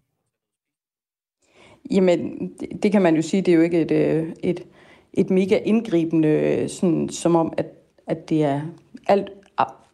[1.90, 4.61] Jamen, det, det kan man jo sige, det er jo ikke et, øh, et,
[5.14, 7.66] et mega indgribende, sådan, som om, at,
[8.07, 8.61] at det er
[9.09, 9.31] alt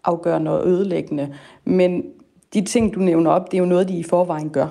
[0.04, 1.35] afgørende og ødelæggende.
[1.64, 2.04] Men
[2.54, 4.66] de ting, du nævner op, det er jo noget, de i forvejen gør.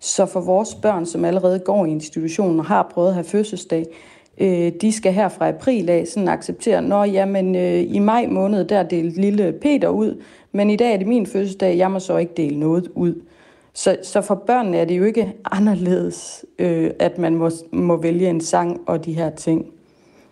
[0.00, 3.86] Så for vores børn, som allerede går i institutionen og har prøvet at have fødselsdag,
[4.38, 8.64] øh, de skal her fra april af sådan acceptere, når jamen, øh, i maj måned,
[8.64, 12.16] der delte lille Peter ud, men i dag er det min fødselsdag, jeg må så
[12.16, 13.14] ikke dele noget ud.
[13.76, 18.30] Så, så for børnene er det jo ikke anderledes, øh, at man må, må vælge
[18.30, 19.66] en sang og de her ting.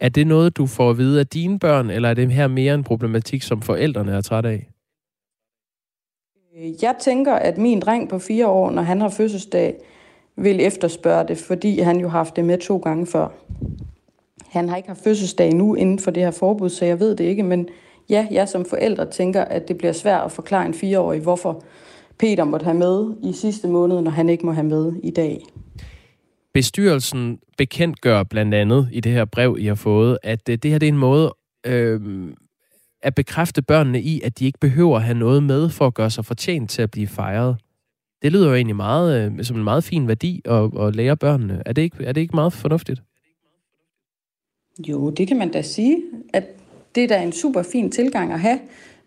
[0.00, 2.74] Er det noget, du får at vide af dine børn, eller er det her mere
[2.74, 4.68] en problematik, som forældrene er træt af?
[6.82, 9.74] Jeg tænker, at min dreng på fire år, når han har fødselsdag,
[10.36, 13.28] vil efterspørge det, fordi han jo har haft det med to gange før.
[14.48, 17.24] Han har ikke haft fødselsdag nu inden for det her forbud, så jeg ved det
[17.24, 17.68] ikke, men
[18.08, 21.62] ja, jeg som forældre tænker, at det bliver svært at forklare en fireårig, hvorfor
[22.24, 25.44] Peter måtte have med i sidste måned, når han ikke må have med i dag.
[26.54, 30.86] Bestyrelsen bekendtgør blandt andet i det her brev, I har fået, at det her det
[30.86, 31.34] er en måde
[31.66, 32.00] øh,
[33.02, 36.10] at bekræfte børnene i, at de ikke behøver at have noget med for at gøre
[36.10, 37.56] sig fortjent til at blive fejret.
[38.22, 41.62] Det lyder jo egentlig meget, øh, som en meget fin værdi at, at lære børnene.
[41.66, 43.02] Er det, ikke, er det ikke meget fornuftigt?
[44.88, 46.44] Jo, det kan man da sige, at
[46.94, 48.58] det er da en super fin tilgang at have.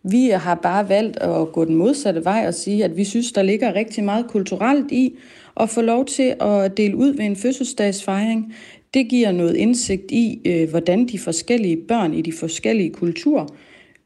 [0.10, 3.41] Vi har bare valgt at gå den modsatte vej og sige, at vi synes, der
[3.41, 5.15] ligger rigtig meget kulturelt i
[5.60, 8.54] at få lov til at dele ud ved en fødselsdagsfejring.
[8.93, 13.46] Det giver noget indsigt i, øh, hvordan de forskellige børn i de forskellige kulturer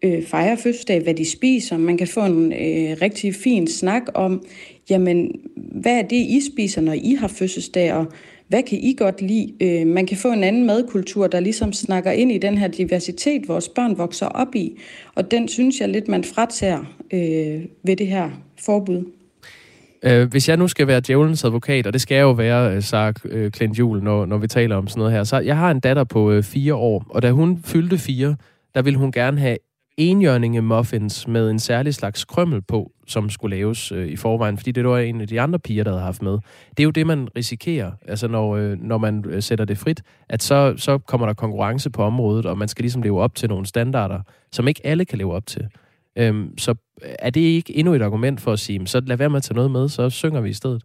[0.02, 1.78] øh, fejrer fødselsdag, hvad de spiser.
[1.78, 4.46] Man kan få en øh, rigtig fin snak om,
[4.90, 8.06] jamen, hvad er det, I spiser, når I har fødselsdag, og
[8.52, 9.54] hvad kan I godt lide?
[9.62, 13.48] Øh, man kan få en anden madkultur, der ligesom snakker ind i den her diversitet,
[13.48, 14.80] vores børn vokser op i.
[15.16, 16.80] Og den synes jeg lidt, man fratager
[17.14, 18.30] øh, ved det her
[18.66, 19.04] forbud.
[20.04, 23.14] Øh, hvis jeg nu skal være djævelens advokat, og det skal jeg jo være, sagde
[23.26, 25.72] øh, Klint øh, Jul, når, når vi taler om sådan noget her, så jeg har
[25.72, 28.36] en datter på øh, fire år, og da hun fyldte fire,
[28.76, 29.58] der ville hun gerne have
[30.10, 34.72] enjørninge muffins med en særlig slags krømmel på, som skulle laves øh, i forvejen, fordi
[34.72, 36.32] det var en af de andre piger, der havde haft med.
[36.70, 40.02] Det er jo det, man risikerer, altså når, øh, når man øh, sætter det frit,
[40.30, 43.50] at så, så kommer der konkurrence på området, og man skal ligesom leve op til
[43.50, 45.68] nogle standarder, som ikke alle kan leve op til.
[46.16, 49.38] Øhm, så er det ikke endnu et argument for at sige, så lad være med
[49.38, 50.84] at tage noget med, så synger vi i stedet?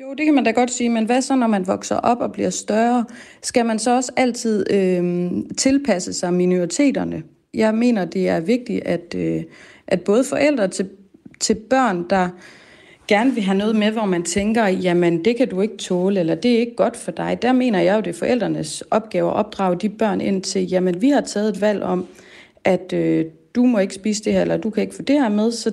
[0.00, 2.32] Jo, det kan man da godt sige, men hvad så, når man vokser op og
[2.32, 3.04] bliver større?
[3.42, 7.22] Skal man så også altid øh, tilpasse sig minoriteterne?
[7.54, 9.42] Jeg mener, det er vigtigt, at, øh,
[9.86, 10.88] at både forældre til,
[11.40, 12.28] til børn, der
[13.08, 16.34] gerne vil have noget med, hvor man tænker, jamen det kan du ikke tåle, eller
[16.34, 17.38] det er ikke godt for dig.
[17.42, 21.02] Der mener jeg jo, det er forældrenes opgave at opdrage de børn ind til, jamen
[21.02, 22.06] vi har taget et valg om,
[22.64, 23.24] at øh,
[23.54, 25.72] du må ikke spise det her, eller du kan ikke få det her med, så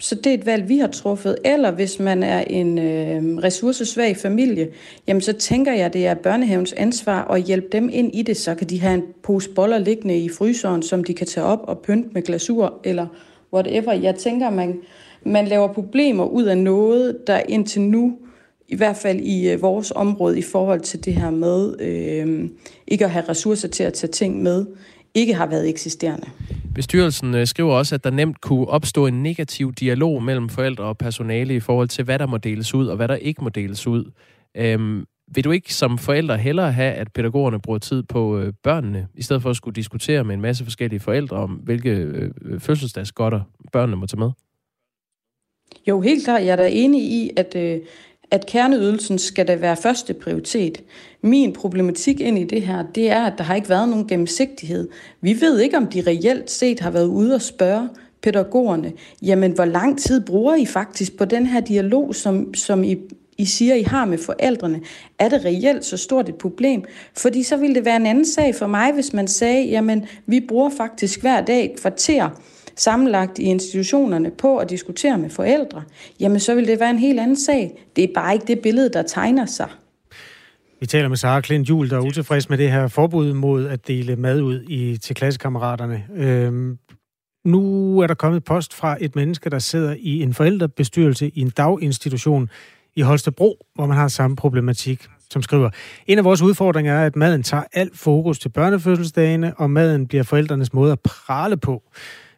[0.00, 1.36] så det er et valg, vi har truffet.
[1.44, 4.68] Eller hvis man er en øh, ressourcesvag familie,
[5.06, 8.36] jamen så tænker jeg, det er børnehavens ansvar at hjælpe dem ind i det.
[8.36, 11.60] Så kan de have en pose boller liggende i fryseren, som de kan tage op
[11.62, 13.06] og pynte med glasur, eller
[13.52, 13.92] whatever.
[13.92, 14.80] Jeg tænker, man,
[15.22, 18.18] man laver problemer ud af noget, der indtil nu,
[18.68, 22.48] i hvert fald i øh, vores område, i forhold til det her med øh,
[22.86, 24.66] ikke at have ressourcer til at tage ting med,
[25.14, 26.26] ikke har været eksisterende.
[26.74, 30.98] Bestyrelsen øh, skriver også, at der nemt kunne opstå en negativ dialog mellem forældre og
[30.98, 33.86] personale i forhold til, hvad der må deles ud og hvad der ikke må deles
[33.86, 34.10] ud.
[34.56, 39.08] Øhm, vil du ikke som forældre hellere have, at pædagogerne bruger tid på øh, børnene,
[39.14, 43.40] i stedet for at skulle diskutere med en masse forskellige forældre om, hvilke øh, fødselsdagsgodter
[43.72, 44.30] børnene må tage med?
[45.88, 46.44] Jo, helt klart.
[46.44, 47.80] Jeg er da enig i, at, øh,
[48.30, 50.82] at kerneydelsen skal da være første prioritet.
[51.22, 54.88] Min problematik ind i det her, det er, at der har ikke været nogen gennemsigtighed.
[55.20, 57.88] Vi ved ikke, om de reelt set har været ude og spørge
[58.22, 62.96] pædagogerne, jamen hvor lang tid bruger I faktisk på den her dialog, som, som I,
[63.38, 64.80] I siger, I har med forældrene?
[65.18, 66.84] Er det reelt så stort et problem?
[67.16, 70.40] Fordi så ville det være en anden sag for mig, hvis man sagde, jamen vi
[70.48, 72.28] bruger faktisk hver dag et kvarter
[72.76, 75.82] sammenlagt i institutionerne på at diskutere med forældre,
[76.20, 77.86] jamen så vil det være en helt anden sag.
[77.96, 79.68] Det er bare ikke det billede, der tegner sig.
[80.80, 83.88] Vi taler med Sara Klint Jul, der er utilfreds med det her forbud mod at
[83.88, 86.04] dele mad ud i, til klassekammeraterne.
[86.16, 86.78] Øhm,
[87.44, 91.50] nu er der kommet post fra et menneske, der sidder i en forældrebestyrelse i en
[91.50, 92.48] daginstitution
[92.96, 95.70] i Holstebro, hvor man har samme problematik, som skriver,
[96.06, 100.22] en af vores udfordringer er, at maden tager alt fokus til børnefødselsdagene, og maden bliver
[100.22, 101.82] forældrenes måde at prale på.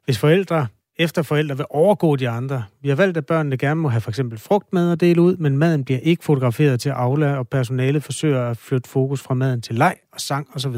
[0.04, 2.64] Hvis forældre efter forældre vil overgå de andre.
[2.80, 5.58] Vi har valgt, at børnene gerne må have for eksempel frugtmad at dele ud, men
[5.58, 9.74] maden bliver ikke fotograferet til Aula, og personalet forsøger at flytte fokus fra maden til
[9.74, 10.76] leg og sang osv.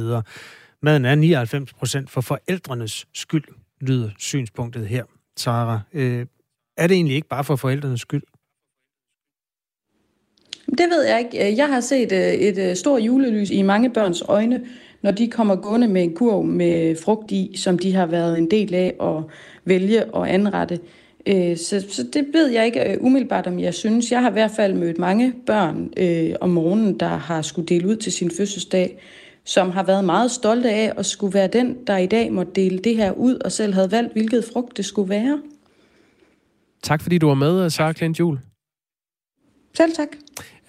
[0.83, 3.45] Maden er 99 procent for forældrenes skyld,
[3.81, 5.05] lyder synspunktet her.
[5.37, 6.27] Sara, øh,
[6.77, 8.23] er det egentlig ikke bare for forældrenes skyld?
[10.79, 11.57] Det ved jeg ikke.
[11.57, 14.67] Jeg har set øh, et øh, stort julelys i mange børns øjne,
[15.05, 18.51] når de kommer gående med en kurv med frugt i, som de har været en
[18.51, 19.25] del af at
[19.65, 20.81] vælge og anrette.
[21.27, 24.13] Øh, så, så det ved jeg ikke øh, umiddelbart, om jeg synes.
[24.13, 27.89] Jeg har i hvert fald mødt mange børn øh, om morgenen, der har skulle dele
[27.89, 28.99] ud til sin fødselsdag,
[29.45, 32.79] som har været meget stolte af at skulle være den, der i dag må dele
[32.79, 35.43] det her ud, og selv havde valgt, hvilket frugt det skulle være.
[36.83, 38.39] Tak fordi du var med, Sara Klint Jul.
[39.77, 40.09] Selv tak.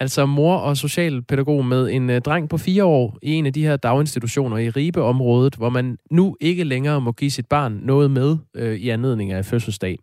[0.00, 3.62] Altså mor og socialpædagog med en øh, dreng på fire år i en af de
[3.62, 8.36] her daginstitutioner i Ribe-området, hvor man nu ikke længere må give sit barn noget med
[8.54, 9.98] øh, i anledning af fødselsdag.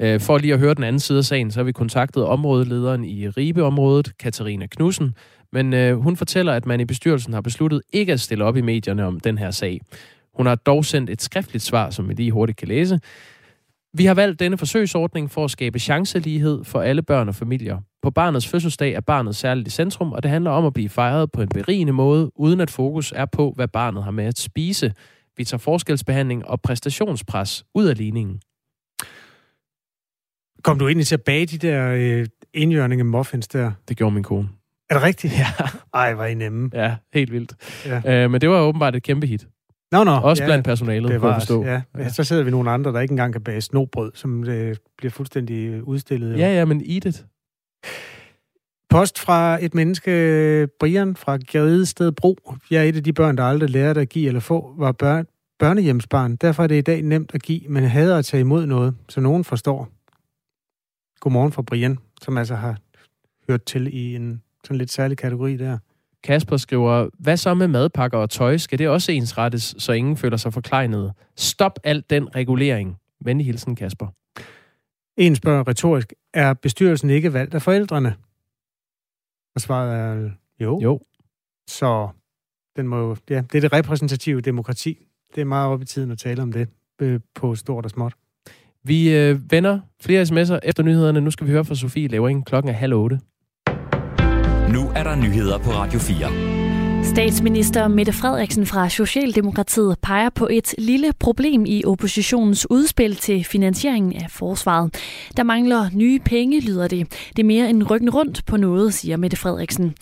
[0.00, 3.04] Øh, for lige at høre den anden side af sagen, så har vi kontaktet områdelederen
[3.04, 5.14] i Ribe-området, Katarina Knudsen,
[5.52, 8.60] men øh, hun fortæller, at man i bestyrelsen har besluttet ikke at stille op i
[8.60, 9.80] medierne om den her sag.
[10.34, 13.00] Hun har dog sendt et skriftligt svar, som vi lige hurtigt kan læse.
[13.94, 17.78] Vi har valgt denne forsøgsordning for at skabe chancelighed for alle børn og familier.
[18.02, 21.32] På barnets fødselsdag er barnet særligt i centrum, og det handler om at blive fejret
[21.32, 24.92] på en berigende måde, uden at fokus er på, hvad barnet har med at spise.
[25.36, 28.40] Vi tager forskelsbehandling og præstationspres ud af ligningen.
[30.62, 33.72] Kom du egentlig til at bage de der øh, indjørninge muffins der?
[33.88, 34.48] Det gjorde min kone.
[34.90, 35.32] Er det rigtigt?
[35.38, 35.46] Ja.
[35.94, 36.70] Ej, var I nemme.
[36.74, 37.54] Ja, helt vildt.
[37.86, 38.24] Ja.
[38.24, 39.46] Øh, men det var åbenbart et kæmpe hit.
[39.92, 40.10] Nå, nå.
[40.10, 41.64] Også ja, blandt personalet, det var, forstå.
[41.64, 41.82] Ja.
[41.98, 42.08] ja.
[42.08, 45.82] Så sidder vi nogle andre, der ikke engang kan bage snobrød, som øh, bliver fuldstændig
[45.82, 46.38] udstillet.
[46.38, 47.26] Ja, ja, men eat it.
[48.90, 52.36] Post fra et menneske, Brian fra Gredested Bro.
[52.70, 54.74] Jeg er et af de børn, der aldrig lærte at give eller få.
[54.78, 55.26] Var børn,
[55.58, 56.36] børnehjemsbarn.
[56.36, 59.20] Derfor er det i dag nemt at give, men hader at tage imod noget, så
[59.20, 59.88] nogen forstår.
[61.20, 62.78] Godmorgen fra Brian, som altså har
[63.48, 65.78] hørt til i en sådan lidt særlig kategori der.
[66.24, 68.56] Kasper skriver, hvad så med madpakker og tøj?
[68.56, 71.12] Skal det også ensrettes, så ingen føler sig forklejnet?
[71.36, 72.96] Stop al den regulering.
[73.24, 74.06] Venlig hilsen, Kasper.
[75.16, 78.14] En spørger retorisk, er bestyrelsen ikke valgt af forældrene?
[79.54, 80.30] Og svaret er
[80.60, 80.80] jo.
[80.82, 81.00] Jo.
[81.68, 82.08] Så
[82.76, 84.98] den må, jo- ja, det er det repræsentative demokrati.
[85.34, 86.68] Det er meget op i tiden at tale om det
[87.00, 88.12] øh, på stort og småt.
[88.84, 91.20] Vi øh, vender flere sms'er efter nyhederne.
[91.20, 92.46] Nu skal vi høre fra Sofie Levering.
[92.46, 93.20] Klokken er halv otte.
[94.72, 97.04] Nu er der nyheder på Radio 4.
[97.04, 104.12] Statsminister Mette Frederiksen fra Socialdemokratiet peger på et lille problem i oppositionens udspil til finansieringen
[104.12, 104.94] af forsvaret.
[105.36, 107.12] Der mangler nye penge, lyder det.
[107.36, 109.94] Det er mere en ryggen rundt på noget, siger Mette Frederiksen.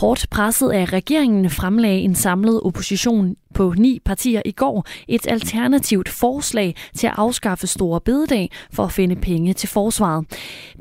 [0.00, 6.08] Hårdt presset af regeringen fremlagde en samlet opposition på ni partier i går et alternativt
[6.08, 10.24] forslag til at afskaffe store bededag for at finde penge til forsvaret.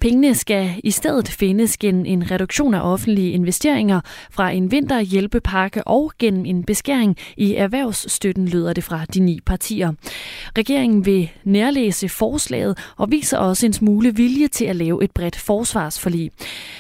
[0.02, 4.02] Pengene skal i stedet findes gennem en reduktion af offentlige investeringer
[4.32, 9.94] fra en vinterhjælpepakke og gennem en beskæring i erhvervsstøtten, lyder det fra de ni partier.
[10.58, 15.36] Regeringen vil nærlæse forslaget og viser også en smule vilje til at lave et bredt
[15.36, 16.32] forsvarsforlig.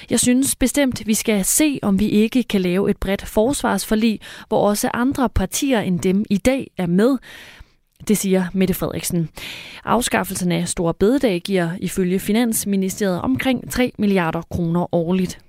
[0.09, 4.19] Jeg synes bestemt, vi skal se, om vi ikke ikke kan lave et bredt forsvarsforlig,
[4.47, 7.17] hvor også andre partier end dem i dag er med.
[8.07, 9.29] Det siger Mette Frederiksen.
[9.85, 15.39] Afskaffelsen af Store Bededag giver ifølge Finansministeriet omkring 3 milliarder kroner årligt.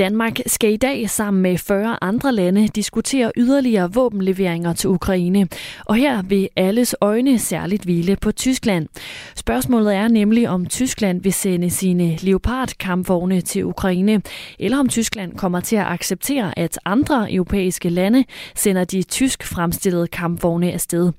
[0.00, 5.48] Danmark skal i dag sammen med 40 andre lande diskutere yderligere våbenleveringer til Ukraine.
[5.86, 8.88] Og her vil alles øjne særligt hvile på Tyskland.
[9.34, 14.22] Spørgsmålet er nemlig, om Tyskland vil sende sine Leopard-kampvogne til Ukraine,
[14.58, 20.06] eller om Tyskland kommer til at acceptere, at andre europæiske lande sender de tysk fremstillede
[20.06, 21.12] kampvogne afsted.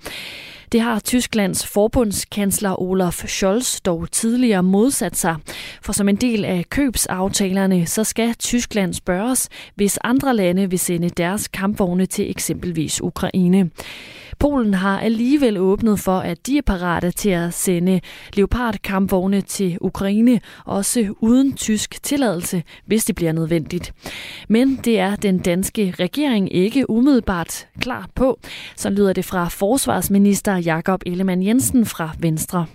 [0.71, 5.35] Det har Tysklands forbundskansler Olaf Scholz dog tidligere modsat sig.
[5.81, 11.09] For som en del af købsaftalerne, så skal Tyskland spørges, hvis andre lande vil sende
[11.09, 13.69] deres kampvogne til eksempelvis Ukraine.
[14.39, 18.01] Polen har alligevel åbnet for, at de er parate til at sende
[18.33, 23.93] Leopard-kampvogne til Ukraine, også uden tysk tilladelse, hvis det bliver nødvendigt.
[24.47, 28.39] Men det er den danske regering ikke umiddelbart klar på.
[28.75, 32.65] Så lyder det fra forsvarsminister Jakob Ellemann Jensen fra Venstre.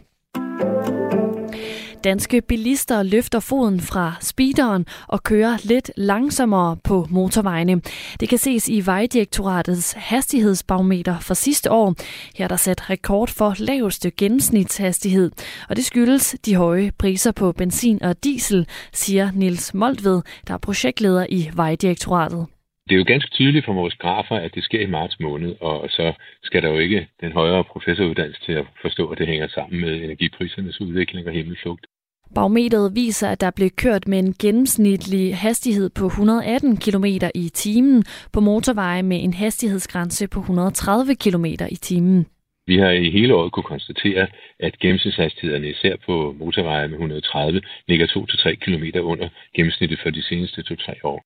[2.04, 7.80] Danske bilister løfter foden fra speederen og kører lidt langsommere på motorvejene.
[8.20, 11.94] Det kan ses i Vejdirektoratets hastighedsbarometer for sidste år.
[12.34, 15.30] Her er der sat rekord for laveste gennemsnitshastighed,
[15.68, 20.58] og det skyldes de høje priser på benzin og diesel, siger Nils Moltved, der er
[20.58, 22.46] projektleder i Vejdirektoratet.
[22.88, 25.90] Det er jo ganske tydeligt for vores grafer, at det sker i marts måned, og
[25.90, 29.80] så skal der jo ikke den højere professoruddannelse til at forstå, at det hænger sammen
[29.80, 31.86] med energiprisernes udvikling og himmelflugt.
[32.34, 38.04] Barometeret viser, at der blev kørt med en gennemsnitlig hastighed på 118 km i timen
[38.32, 42.26] på motorveje med en hastighedsgrænse på 130 km i timen.
[42.66, 44.26] Vi har i hele året kunne konstatere,
[44.60, 50.64] at gennemsnitshastighederne især på motorveje med 130 ligger 2-3 km under gennemsnittet for de seneste
[50.70, 51.22] 2-3 år.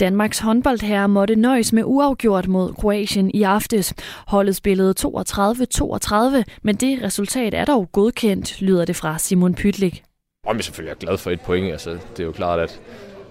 [0.00, 3.94] Danmarks håndboldherre måtte nøjes med uafgjort mod Kroatien i aftes.
[4.26, 10.02] Holdet spillede 32-32, men det resultat er dog godkendt, lyder det fra Simon Pytlik.
[10.46, 11.72] Om jeg selvfølgelig er glad for et point.
[11.72, 12.80] Altså, det er jo klart, at,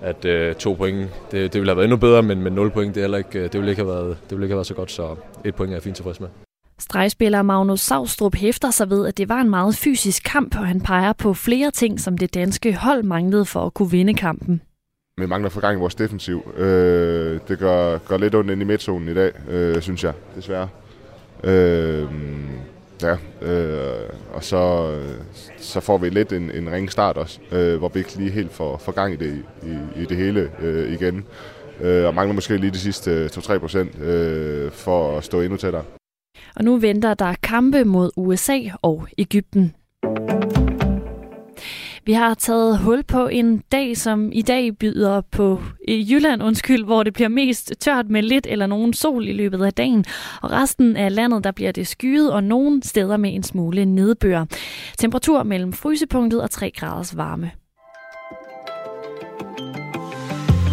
[0.02, 2.96] at øh, to point, det, det ville have været endnu bedre, men, men 0 point,
[2.96, 4.74] det, er heller ikke, det, ville ikke have været, det ville ikke have været så
[4.74, 6.28] godt, så et point er jeg fint tilfreds med.
[6.80, 10.82] Stregspiller Magnus Savstrup hæfter sig ved, at det var en meget fysisk kamp, og han
[10.82, 14.62] peger på flere ting, som det danske hold manglede for at kunne vinde kampen.
[15.18, 16.54] Vi mangler for gang i vores defensiv.
[16.58, 20.70] Øh, det gør, gør lidt ondt ind i midtzonen i dag, øh, synes jeg, desværre.
[21.44, 22.04] Øh,
[23.02, 24.94] ja, øh, og så,
[25.58, 28.52] så får vi lidt en, en ring start også, øh, hvor vi ikke lige helt
[28.52, 31.26] får, får gang i det, i, i det hele øh, igen.
[31.82, 35.58] Øh, og mangler måske lige de sidste øh, 2-3 procent øh, for at stå endnu
[35.58, 35.84] tættere.
[36.56, 39.76] Og nu venter der kampe mod USA og Ægypten.
[42.06, 46.86] Vi har taget hul på en dag, som i dag byder på i Jylland, undskyld,
[46.86, 50.06] hvor det bliver mest tørt med lidt eller nogen sol i løbet af dagen.
[50.42, 54.46] Og resten af landet, der bliver det skyet, og nogle steder med en smule nedbør.
[54.98, 57.52] Temperatur mellem frysepunktet og 3 graders varme.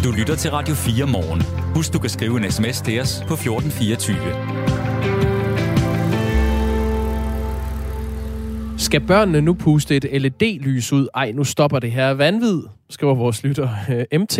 [0.03, 1.41] Du lytter til Radio 4 morgen.
[1.75, 4.80] Husk, du kan skrive en sms til os på 1424.
[8.81, 11.07] Skal børnene nu puste et LED-lys ud?
[11.13, 14.37] Ej, nu stopper det her vanvid, skriver vores lytter øh, MT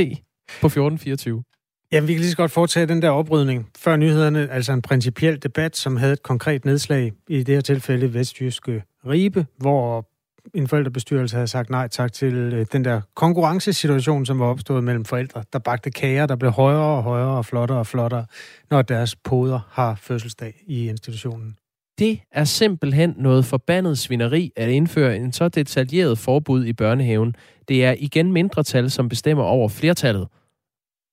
[0.62, 1.44] på 1424.
[1.92, 3.70] Jamen, vi kan lige så godt foretage den der oprydning.
[3.78, 8.14] Før nyhederne, altså en principiel debat, som havde et konkret nedslag, i det her tilfælde
[8.14, 10.10] Vestjyske Ribe, hvor
[10.54, 15.06] en forældrebestyrelse havde sagt nej tak til øh, den der konkurrencesituation, som var opstået mellem
[15.06, 18.26] forældre, der bagte kager, der blev højere og højere og flottere og flottere,
[18.72, 21.56] når deres poder har fødselsdag i institutionen.
[22.00, 27.36] Det er simpelthen noget forbandet svineri at indføre en så detaljeret forbud i børnehaven.
[27.68, 30.28] Det er igen mindretal, som bestemmer over flertallet.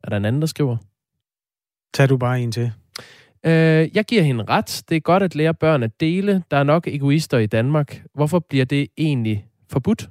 [0.04, 0.76] Er der en anden, der skriver?
[1.94, 2.72] Tag du bare en til.
[3.46, 4.82] Øh, jeg giver hende ret.
[4.88, 6.42] Det er godt at lære børn at dele.
[6.50, 8.02] Der er nok egoister i Danmark.
[8.14, 10.10] Hvorfor bliver det egentlig forbudt?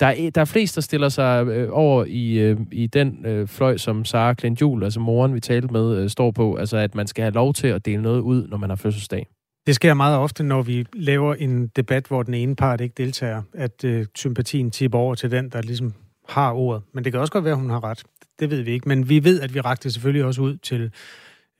[0.00, 3.48] Der er, der er flest, der stiller sig øh, over i, øh, i den øh,
[3.48, 6.54] fløj, som Sara Klint Jul, altså moren, vi talte med, øh, står på.
[6.54, 9.26] Altså, at man skal have lov til at dele noget ud, når man har fødselsdag.
[9.66, 13.42] Det sker meget ofte, når vi laver en debat, hvor den ene part ikke deltager,
[13.54, 15.92] at øh, sympatien tipper over til den, der ligesom
[16.28, 16.82] har ordet.
[16.94, 18.02] Men det kan også godt være, at hun har ret.
[18.40, 18.88] Det ved vi ikke.
[18.88, 20.90] Men vi ved, at vi rakte selvfølgelig også ud til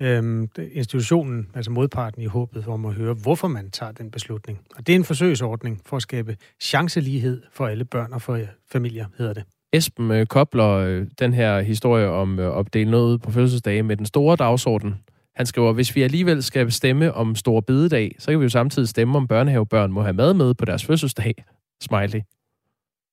[0.03, 4.59] øhm, institutionen, altså modparten i håbet om at høre, hvorfor man tager den beslutning.
[4.77, 8.47] Og det er en forsøgsordning for at skabe chancelighed for alle børn og for øh,
[8.73, 9.45] familier, hedder det.
[9.73, 13.97] Esben øh, kobler øh, den her historie om øh, at dele noget på fødselsdage med
[13.97, 14.95] den store dagsorden.
[15.37, 18.89] Han skriver, hvis vi alligevel skal stemme om store bededag, så kan vi jo samtidig
[18.89, 21.45] stemme om børnehavebørn må have mad med på deres fødselsdag.
[21.81, 22.21] Smiley.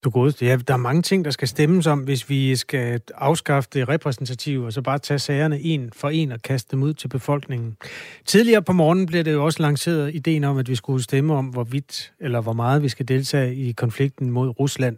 [0.04, 0.34] Du god.
[0.42, 4.66] Ja, der er mange ting, der skal stemmes om, hvis vi skal afskaffe det repræsentative,
[4.66, 7.78] og så bare tage sagerne en for en og kaste dem ud til befolkningen.
[8.26, 11.46] Tidligere på morgenen blev det jo også lanceret ideen om, at vi skulle stemme om,
[11.46, 14.98] hvorvidt eller hvor meget vi skal deltage i konflikten mod Rusland.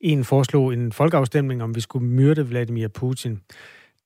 [0.00, 3.40] En foreslog en folkeafstemning, om vi skulle myrde Vladimir Putin.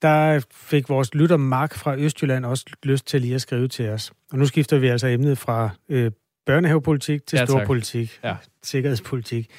[0.02, 4.12] Der fik vores lytter Mark fra Østjylland også lyst til lige at skrive til os.
[4.32, 6.10] Og nu skifter vi altså emnet fra øh,
[6.46, 8.36] børnehavepolitik til ja, storpolitik, ja.
[8.62, 9.50] sikkerhedspolitik.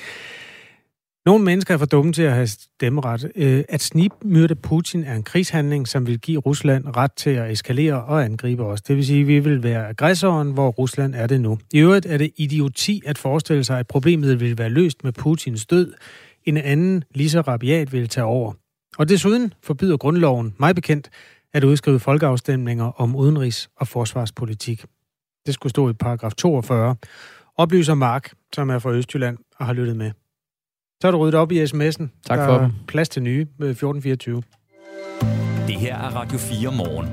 [1.28, 3.32] Nogle mennesker er for dumme til at have stemmeret.
[3.36, 8.04] Øh, at snibmyrde Putin er en krigshandling, som vil give Rusland ret til at eskalere
[8.04, 8.82] og angribe os.
[8.82, 11.58] Det vil sige, at vi vil være aggressoren, hvor Rusland er det nu.
[11.74, 15.66] I øvrigt er det idioti at forestille sig, at problemet vil være løst med Putins
[15.66, 15.94] død.
[16.44, 18.54] En anden, lige så rabiat, vil tage over.
[18.98, 21.10] Og desuden forbyder grundloven, mig bekendt,
[21.54, 24.86] at udskrive folkeafstemninger om udenrigs- og forsvarspolitik.
[25.46, 26.96] Det skulle stå i paragraf 42.
[27.58, 30.12] Oplyser Mark, som er fra Østjylland og har lyttet med.
[31.02, 32.08] Så har du ryddet op i sms'en.
[32.28, 32.72] Tak for dem.
[32.88, 34.44] plads til nye med 1424.
[35.68, 37.08] Det her er Radio 4 morgen.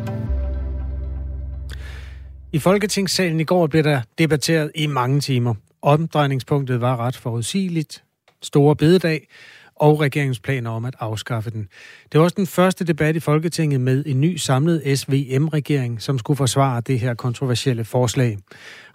[2.52, 5.54] I Folketingssalen i går blev der debatteret i mange timer.
[5.82, 8.04] Omdrejningspunktet var ret forudsigeligt.
[8.42, 9.28] Store bededag
[9.76, 11.68] og regeringsplaner om at afskaffe den.
[12.12, 16.36] Det var også den første debat i Folketinget med en ny samlet SVM-regering, som skulle
[16.36, 18.38] forsvare det her kontroversielle forslag.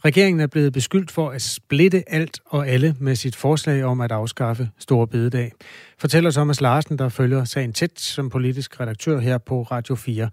[0.06, 4.12] Regeringen er blevet beskyldt for at splitte alt og alle med sit forslag om at
[4.12, 5.52] afskaffe Store Bededag.
[5.98, 10.30] Fortæller Thomas Larsen, der følger sagen tæt som politisk redaktør her på Radio 4.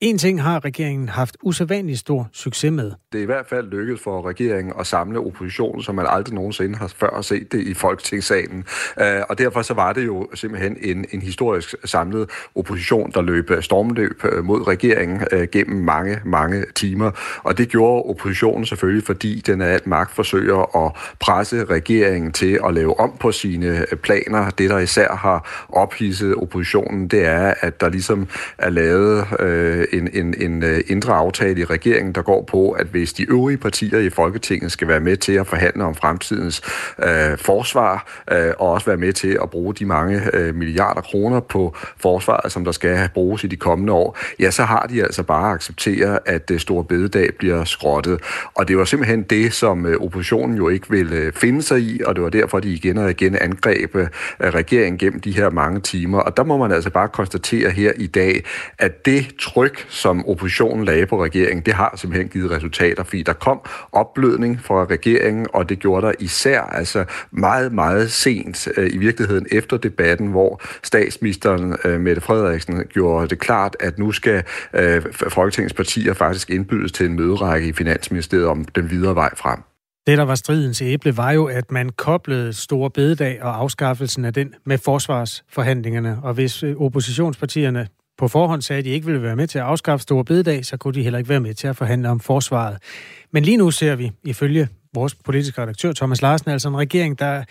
[0.00, 2.92] En ting har regeringen haft usædvanlig stor succes med.
[3.12, 6.78] Det er i hvert fald lykkedes for regeringen at samle oppositionen, som man aldrig nogensinde
[6.78, 8.64] har før set det i Folketingssalen.
[9.00, 13.50] Øh, og derfor så var det jo simpelthen en, en historisk samlet opposition, der løb
[13.50, 15.20] øh, stormløb øh, mod regeringen
[15.52, 17.10] gennem mange, mange timer.
[17.42, 22.60] Og det gjorde oppositionen selvfølgelig, fordi den af alt magt forsøger at presse regeringen til
[22.66, 24.50] at lave om på sine planer.
[24.50, 29.26] Det, der især har ophidset oppositionen, det er, at der ligesom er lavet
[29.92, 33.58] en, en, en øh, indre aftale i regeringen, der går på, at hvis de øvrige
[33.58, 36.62] partier i Folketinget skal være med til at forhandle om fremtidens
[37.02, 41.40] øh, forsvar, øh, og også være med til at bruge de mange øh, milliarder kroner
[41.40, 45.22] på forsvaret, som der skal bruges i de kommende år, ja, så har de altså
[45.22, 48.20] bare accepteret, at øh, Stor Bededag bliver skrottet.
[48.54, 52.00] Og det var simpelthen det, som øh, oppositionen jo ikke ville øh, finde sig i,
[52.06, 54.06] og det var derfor, de igen og igen angreb øh,
[54.40, 56.18] regeringen gennem de her mange timer.
[56.18, 58.44] Og der må man altså bare konstatere her i dag,
[58.78, 63.32] at det tryk, som oppositionen lagde på regeringen, det har simpelthen givet resultater, fordi der
[63.32, 63.60] kom
[63.92, 69.46] opblødning fra regeringen, og det gjorde der især altså meget, meget sent øh, i virkeligheden
[69.52, 74.42] efter debatten, hvor statsministeren øh, Mette Frederiksen gjorde det klart, at nu skal
[74.74, 79.58] øh, Folketingets partier faktisk indbydes til en møderække i Finansministeriet om den videre vej frem.
[80.06, 84.34] Det, der var stridens æble, var jo, at man koblede store bededag og afskaffelsen af
[84.34, 86.18] den med forsvarsforhandlingerne.
[86.22, 87.88] Og hvis øh, oppositionspartierne
[88.20, 90.76] på forhånd sagde, at de ikke ville være med til at afskaffe Store Bededag, så
[90.76, 92.78] kunne de heller ikke være med til at forhandle om forsvaret.
[93.30, 97.44] Men lige nu ser vi, ifølge vores politiske redaktør Thomas Larsen, altså en regering, der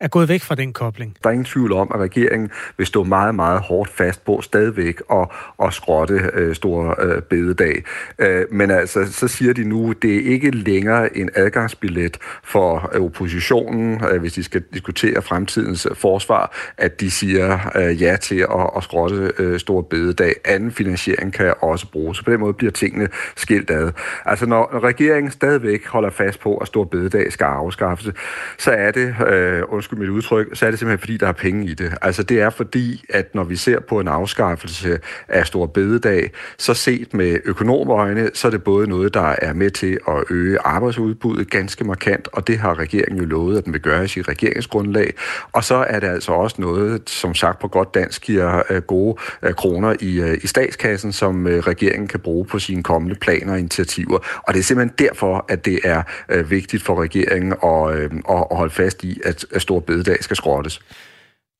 [0.00, 1.16] er gået væk fra den kobling.
[1.22, 5.00] Der er ingen tvivl om, at regeringen vil stå meget, meget hårdt fast på stadigvæk
[5.08, 7.84] og, og skrotte øh, store øh, bededag.
[8.18, 13.02] Øh, men altså, så siger de nu, det er ikke længere en adgangsbillet for øh,
[13.02, 18.38] oppositionen, øh, hvis de skal diskutere fremtidens øh, forsvar, at de siger øh, ja til
[18.38, 20.34] at, at skrotte øh, store bededag.
[20.44, 22.18] Anden finansiering kan også bruges.
[22.18, 23.92] Så på den måde bliver tingene skilt ad.
[24.24, 28.14] Altså, når, når regeringen stadigvæk holder fast på, at store bededag skal afskaffes,
[28.58, 31.66] så er det, øh, undskyld mit udtryk, så er det simpelthen fordi, der er penge
[31.66, 31.92] i det.
[32.02, 36.74] Altså det er fordi, at når vi ser på en afskaffelse af stor bededag, så
[36.74, 41.50] set med økonomøjne, så er det både noget, der er med til at øge arbejdsudbuddet
[41.50, 45.14] ganske markant, og det har regeringen jo lovet, at den vil gøre i sit regeringsgrundlag.
[45.52, 49.16] Og så er det altså også noget, som sagt på godt dansk, giver øh, gode
[49.42, 53.58] øh, kroner i, øh, i statskassen, som regeringen kan bruge på sine kommende planer og
[53.58, 54.18] initiativer.
[54.42, 56.02] Og det er simpelthen derfor, at det er
[56.42, 60.80] vigtigt for regeringen at, at holde fast i, at stor bededag skal skrottes.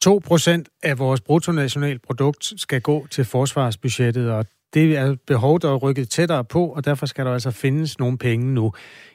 [0.06, 6.08] 2% af vores bruttonationalprodukt skal gå til forsvarsbudgettet, og det er behov, der er rykket
[6.10, 8.72] tættere på, og derfor skal der altså findes nogle penge nu.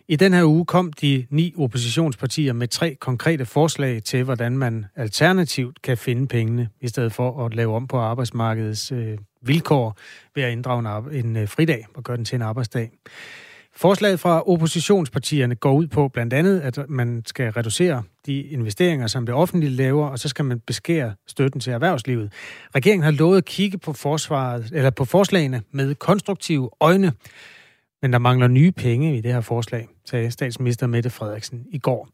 [0.07, 4.85] I den her uge kom de ni oppositionspartier med tre konkrete forslag til, hvordan man
[4.95, 9.97] alternativt kan finde pengene, i stedet for at lave om på arbejdsmarkedets øh, vilkår
[10.35, 12.91] ved at inddrage en, en øh, fridag og gøre den til en arbejdsdag.
[13.77, 19.25] Forslaget fra oppositionspartierne går ud på blandt andet, at man skal reducere de investeringer, som
[19.25, 22.33] det offentlige laver, og så skal man beskære støtten til erhvervslivet.
[22.75, 27.11] Regeringen har lovet at kigge på, forsvaret, eller på forslagene med konstruktive øjne,
[28.01, 32.09] men der mangler nye penge i det her forslag, sagde statsminister Mette Frederiksen i går.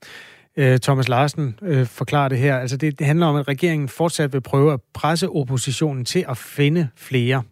[0.57, 2.57] Øh, Thomas Larsen øh, forklarer det her.
[2.57, 6.37] Altså det, det handler om, at regeringen fortsat vil prøve at presse oppositionen til at
[6.37, 7.43] finde flere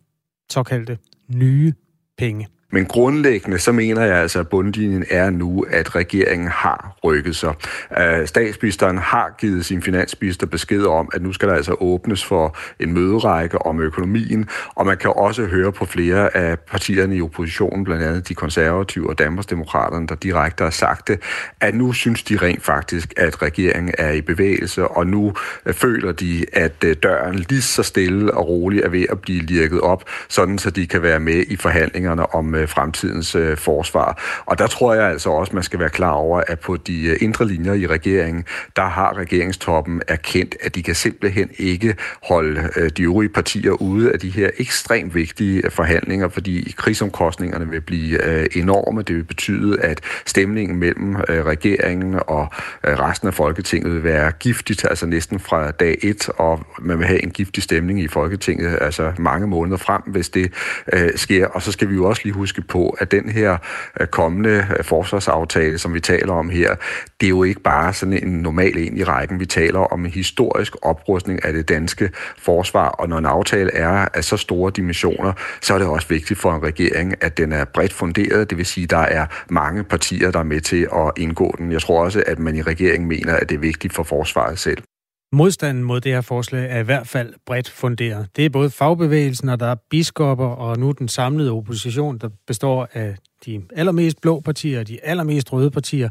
[0.50, 0.98] såkaldte
[1.28, 1.74] nye
[2.18, 2.48] penge.
[2.72, 7.54] Men grundlæggende, så mener jeg altså, at bundlinjen er nu, at regeringen har rykket sig.
[7.92, 12.58] Uh, statsministeren har givet sin finansminister besked om, at nu skal der altså åbnes for
[12.80, 17.84] en møderække om økonomien, og man kan også høre på flere af partierne i oppositionen,
[17.84, 21.20] blandt andet de konservative og Danmarksdemokraterne, der direkte har sagt det,
[21.60, 25.34] at nu synes de rent faktisk, at regeringen er i bevægelse, og nu
[25.66, 29.42] øh, føler de, at øh, døren lige så stille og roligt er ved at blive
[29.42, 34.22] lirket op, sådan så de kan være med i forhandlingerne om øh, fremtidens øh, forsvar.
[34.46, 37.18] Og der tror jeg altså også, man skal være klar over, at på de øh,
[37.22, 38.46] indre linjer i regeringen,
[38.76, 44.12] der har regeringstoppen erkendt, at de kan simpelthen ikke holde øh, de øvrige partier ude
[44.12, 49.02] af de her ekstremt vigtige forhandlinger, fordi krigsomkostningerne vil blive enorme.
[49.02, 52.48] Det vil betyde, at stemningen mellem regeringen og
[52.84, 57.24] resten af Folketinget vil være giftigt, altså næsten fra dag et, og man vil have
[57.24, 60.54] en giftig stemning i Folketinget, altså mange måneder frem, hvis det
[60.94, 61.48] øh, sker.
[61.48, 63.58] Og så skal vi jo også lige huske, huske på, at den her
[64.00, 66.76] øh, kommende øh, forsvarsaftale, som vi taler om her,
[67.20, 69.40] det er jo ikke bare sådan en normal en i rækken.
[69.40, 74.08] Vi taler om en historisk oprustning af det danske forsvar, og når en aftale er
[74.14, 77.66] af så store dimensioner, så er det også vigtigt for en regering, at den er
[77.66, 81.12] bredt funderet, det vil sige, at der er mange partier, der er med til at
[81.18, 81.72] indgå den.
[81.72, 84.89] Jeg tror også, at man i regeringen mener, at det er vigtigt for forsvaret selv.
[85.32, 88.28] Modstanden mod det her forslag er i hvert fald bredt funderet.
[88.36, 92.90] Det er både fagbevægelsen, og der er biskopper, og nu den samlede opposition, der består
[92.94, 93.16] af
[93.46, 96.10] de allermest blå partier og de allermest røde partier.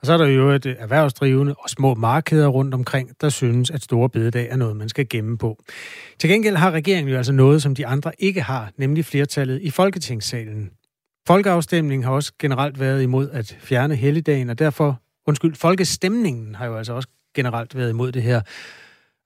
[0.00, 3.70] Og så er der jo et øh, erhvervsdrivende og små markeder rundt omkring, der synes,
[3.70, 5.62] at store bededag er noget, man skal gemme på.
[6.18, 9.70] Til gengæld har regeringen jo altså noget, som de andre ikke har, nemlig flertallet i
[9.70, 10.70] Folketingssalen.
[11.26, 16.76] Folkeafstemningen har også generelt været imod at fjerne helligdagen, og derfor, undskyld, folkestemningen har jo
[16.76, 18.40] altså også generelt været imod det her.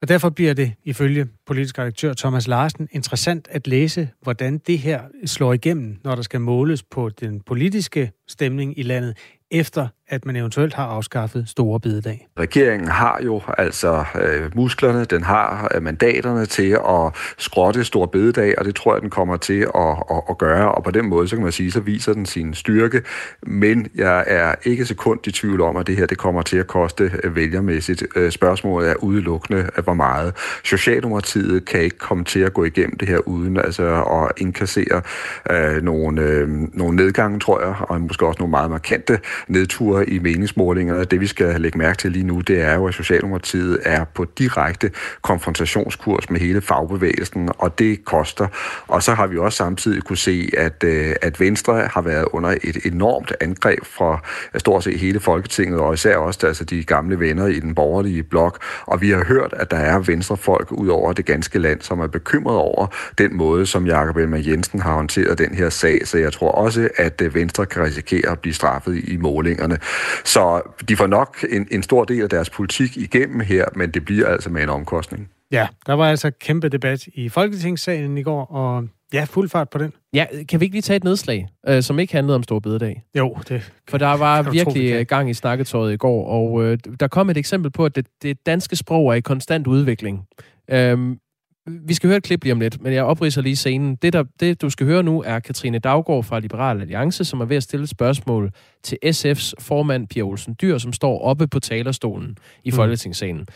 [0.02, 5.00] Og derfor bliver det, ifølge politisk redaktør Thomas Larsen, interessant at læse, hvordan det her
[5.24, 9.16] slår igennem, når der skal måles på den politiske stemning i landet,
[9.50, 12.28] efter at man eventuelt har afskaffet store bededag?
[12.38, 18.58] Regeringen har jo altså øh, musklerne, den har øh, mandaterne til at skrotte store bededag,
[18.58, 21.28] og det tror jeg, den kommer til at, at, at gøre, og på den måde,
[21.28, 23.02] så kan man sige, så viser den sin styrke,
[23.42, 26.66] men jeg er ikke sekund i tvivl om, at det her det kommer til at
[26.66, 28.04] koste øh, vælgermæssigt.
[28.16, 30.34] Øh, spørgsmålet er udelukkende, øh, hvor meget.
[30.64, 35.02] Socialdemokratiet kan ikke komme til at gå igennem det her uden altså at inkassere
[35.50, 39.18] øh, nogle, øh, nogle nedgange, tror jeg, og måske også nogle meget markante
[39.48, 41.04] nedture i meningsmålingerne.
[41.04, 44.24] Det vi skal lægge mærke til lige nu, det er jo, at Socialdemokratiet er på
[44.38, 44.90] direkte
[45.22, 48.46] konfrontationskurs med hele fagbevægelsen, og det koster.
[48.88, 52.50] Og så har vi også samtidig kunne se, at, øh, at Venstre har været under
[52.50, 54.20] et enormt angreb fra
[54.54, 58.22] øh, stort set hele Folketinget, og især også altså de gamle venner i den borgerlige
[58.22, 58.62] blok.
[58.86, 62.06] Og vi har hørt, at der er venstrefolk ud over det ganske land, som er
[62.06, 62.86] bekymret over
[63.18, 66.06] den måde, som Jakob Elmer Jensen har håndteret den her sag.
[66.06, 69.78] Så jeg tror også, at øh, Venstre kan risikere at blive straffet i målingerne.
[70.24, 74.04] Så de får nok en, en stor del af deres politik igennem her, men det
[74.04, 75.28] bliver altså med en omkostning.
[75.52, 79.78] Ja, der var altså kæmpe debat i Folketingssalen i går, og ja, fuld fart på
[79.78, 79.92] den.
[80.14, 83.02] Ja, kan vi ikke lige tage et nedslag, øh, som ikke handlede om Stor Bededag?
[83.18, 86.64] Jo, det For der var kan tro, virkelig øh, gang i snakketøjet i går, og
[86.64, 90.26] øh, der kom et eksempel på, at det, det danske sprog er i konstant udvikling.
[90.70, 91.18] Øhm,
[91.66, 93.96] vi skal høre et klip lige om lidt, men jeg opridser lige scenen.
[93.96, 97.44] Det, der, det, du skal høre nu, er Katrine Daggaard fra Liberal Alliance, som er
[97.44, 98.50] ved at stille spørgsmål
[98.82, 102.74] til SF's formand, Pia Olsen Dyr, som står oppe på talerstolen i Mm.
[102.76, 103.46] Folketingssalen.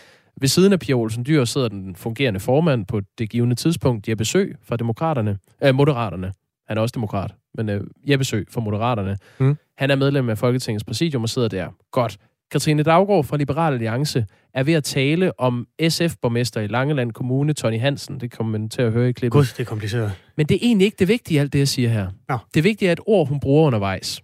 [0.41, 4.25] Ved siden af Pia Olsen Dyr sidder den fungerende formand på det givende tidspunkt, Jeppe
[4.25, 6.33] Sø fra Demokraterne, øh, Moderaterne.
[6.69, 7.81] Han er også demokrat, men øh,
[8.11, 9.17] Jeppe Sø fra Moderaterne.
[9.39, 9.57] Mm.
[9.79, 11.69] Han er medlem af Folketingets præsidium og sidder der.
[11.93, 12.19] Godt.
[12.51, 17.81] Katrine Daggaard fra Liberal Alliance er ved at tale om SF-borgmester i Langeland Kommune, Tony
[17.81, 18.21] Hansen.
[18.21, 19.39] Det kommer man til at høre i klippet.
[19.39, 20.13] Gud, det er kompliceret.
[20.37, 22.07] Men det er egentlig ikke det vigtige, alt det, jeg siger her.
[22.29, 22.39] Nå.
[22.55, 24.23] Det vigtige er et ord, hun bruger undervejs.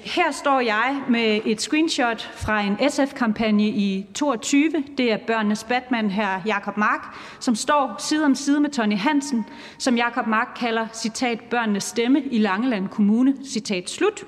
[0.00, 4.72] Her står jeg med et screenshot fra en SF-kampagne i 22.
[4.98, 9.44] Det er børnenes Batman, her Jakob Mark, som står side om side med Tony Hansen,
[9.78, 14.24] som Jakob Mark kalder, citat, børnenes stemme i Langeland Kommune, citat slut.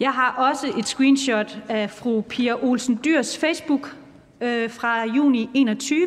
[0.00, 3.96] Jeg har også et screenshot af fru Pia Olsen Dyrs Facebook
[4.40, 6.06] øh, fra juni 21,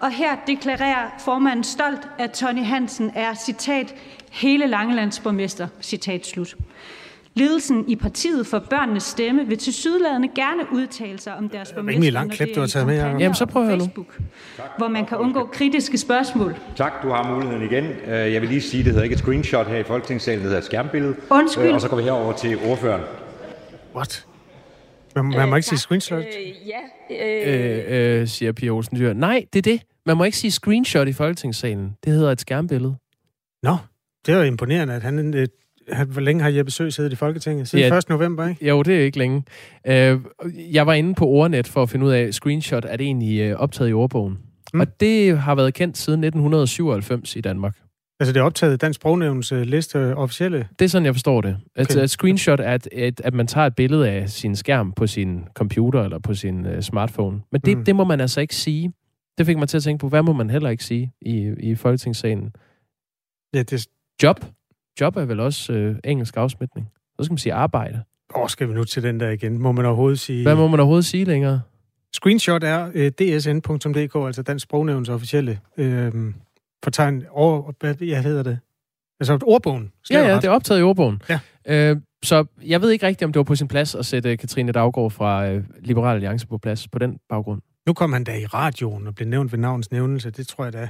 [0.00, 3.94] og her deklarerer formanden stolt, at Tony Hansen er, citat,
[4.30, 6.54] hele Langelands borgmester, citat slut.
[7.34, 11.94] Ledelsen i partiet for børnenes stemme vil til sydladende gerne udtale sig om deres borgmester,
[11.94, 12.96] rimelig langt når klip, det du er har taget med.
[12.96, 13.80] Jamen, så på prøv at.
[13.80, 14.18] Facebook,
[14.78, 16.56] hvor man kan undgå kritiske spørgsmål.
[16.76, 17.84] Tak, du har muligheden igen.
[17.84, 20.58] Øh, Jeg vil lige sige, det hedder ikke et screenshot her i Folketingssalen, det hedder
[20.58, 21.14] et skærmbillede.
[21.30, 21.64] Undskyld.
[21.64, 23.02] Øh, Og så går vi herover til ordføreren.
[23.98, 24.26] What?
[25.16, 26.24] Man, man må ikke sige screenshot.
[27.10, 29.12] Øh, øh, siger Pia Olsen Dyr.
[29.12, 29.82] Nej, det er det.
[30.06, 31.96] Man må ikke sige screenshot i Folketingssalen.
[32.04, 32.96] Det hedder et skærmbillede.
[33.62, 33.76] Nå,
[34.26, 35.34] det er jo imponerende, at han...
[35.34, 35.48] Øh,
[36.08, 37.68] hvor længe har Jeppe Sø siddet i Folketinget?
[37.68, 37.96] Siden Ja.
[37.98, 38.08] 1.
[38.08, 38.68] november, ikke?
[38.68, 39.44] Jo, det er ikke længe.
[39.86, 40.20] Øh,
[40.72, 43.56] jeg var inde på ordnet for at finde ud af, screenshot er det egentlig øh,
[43.56, 44.38] optaget i ordbogen.
[44.74, 44.80] Mm.
[44.80, 47.76] Og det har været kendt siden 1997 i Danmark.
[48.20, 50.68] Altså, det er optaget Dansk Sprognævns øh, liste øh, officielle.
[50.78, 51.56] Det er sådan, jeg forstår det.
[51.76, 51.96] At, Okay.
[51.96, 52.06] okay.
[52.06, 56.02] screenshot er, at, at, at man tager et billede af sin skærm på sin computer
[56.04, 57.40] eller på sin uh, smartphone.
[57.52, 57.78] Men det, Mm.
[57.78, 57.84] mm.
[57.84, 58.92] det må man altså ikke sige.
[59.38, 61.74] Det fik mig til at tænke på, hvad må man heller ikke sige i, i
[61.74, 62.52] Folketingssalen?
[63.54, 63.86] Ja, det...
[64.22, 64.36] Job.
[65.00, 66.86] Job er vel også øh, engelsk afsmitning.
[67.18, 68.02] Så skal man sige arbejde.
[68.36, 69.58] Åh, skal vi nu til den der igen?
[69.58, 70.42] Må man overhovedet sige...
[70.42, 71.60] Hvad må man overhovedet sige længere?
[72.14, 76.12] Screenshot er øh, dsn.dk, altså Dansk Sprognævns officielle øh,
[76.84, 77.72] fortegn over...
[77.80, 78.58] Hvad ja, hedder det?
[79.20, 79.92] Altså ordbogen.
[80.10, 81.22] Ja, ja, det er optaget i ordbogen.
[81.28, 81.40] Ja.
[81.66, 84.72] Øh, så jeg ved ikke rigtigt, om det var på sin plads at sætte Katrine
[84.72, 87.62] Daggaard fra øh, Liberal Alliance på plads på den baggrund.
[87.86, 90.30] Nu kom han da i radioen og blev nævnt ved navns nævnelse.
[90.30, 90.88] Det tror jeg da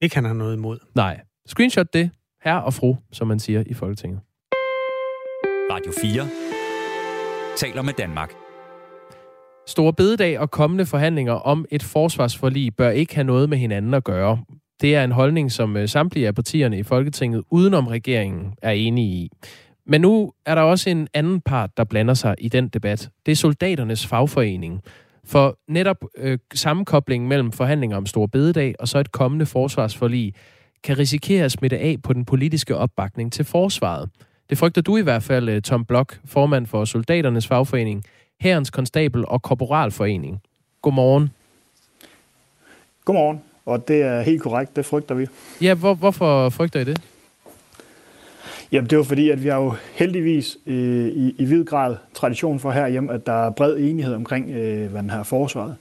[0.00, 0.78] ikke, han har noget imod.
[0.94, 1.20] Nej.
[1.46, 2.10] Screenshot det.
[2.44, 4.20] Herre og fru, som man siger i Folketinget.
[5.70, 6.28] Radio 4
[7.56, 8.49] taler med Danmark.
[9.66, 14.04] Store bededag og kommende forhandlinger om et forsvarsforlig bør ikke have noget med hinanden at
[14.04, 14.38] gøre.
[14.80, 19.08] Det er en holdning, som øh, samtlige af partierne i Folketinget udenom regeringen er enige
[19.08, 19.30] i.
[19.86, 23.10] Men nu er der også en anden part, der blander sig i den debat.
[23.26, 24.82] Det er soldaternes fagforening.
[25.24, 30.34] For netop øh, sammenkoblingen mellem forhandlinger om Store Bededag og så et kommende forsvarsforlig
[30.84, 34.08] kan risikere at smitte af på den politiske opbakning til forsvaret.
[34.50, 38.04] Det frygter du i hvert fald, øh, Tom Blok, formand for Soldaternes Fagforening,
[38.40, 40.42] Herrens Konstabel og Korporalforening.
[40.82, 41.30] Godmorgen.
[43.04, 45.26] Godmorgen, og det er helt korrekt, det frygter vi.
[45.62, 47.00] Ja, hvor, hvorfor frygter I det?
[48.72, 52.60] Jamen det var fordi, at vi har jo heldigvis øh, i, i vid grad tradition
[52.60, 55.76] for herhjemme, at der er bred enighed omkring, øh, hvad den her forsvaret.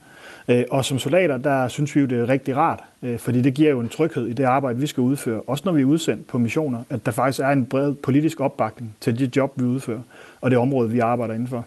[0.47, 3.53] Øh, og som soldater, der synes vi jo, det er rigtig rart, øh, fordi det
[3.53, 5.41] giver jo en tryghed i det arbejde, vi skal udføre.
[5.47, 8.95] Også når vi er udsendt på missioner, at der faktisk er en bred politisk opbakning
[9.01, 10.01] til det job, vi udfører,
[10.41, 11.65] og det område, vi arbejder indenfor.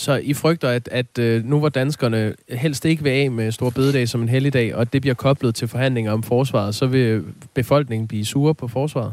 [0.00, 3.70] Så I frygter, at, at øh, nu hvor danskerne helst ikke vil af med Stor
[3.70, 7.24] Bededag som en helligdag, og det bliver koblet til forhandlinger om forsvaret, så vil
[7.54, 9.12] befolkningen blive sure på forsvaret?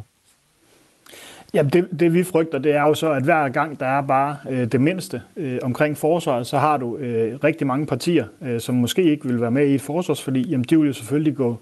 [1.53, 4.37] Jamen det, det vi frygter, det er jo så, at hver gang der er bare
[4.49, 8.75] øh, det mindste øh, omkring forsvaret, så har du øh, rigtig mange partier, øh, som
[8.75, 10.45] måske ikke vil være med i et forsvarsforlig.
[10.45, 11.57] Jamen de vil jo selvfølgelig gå,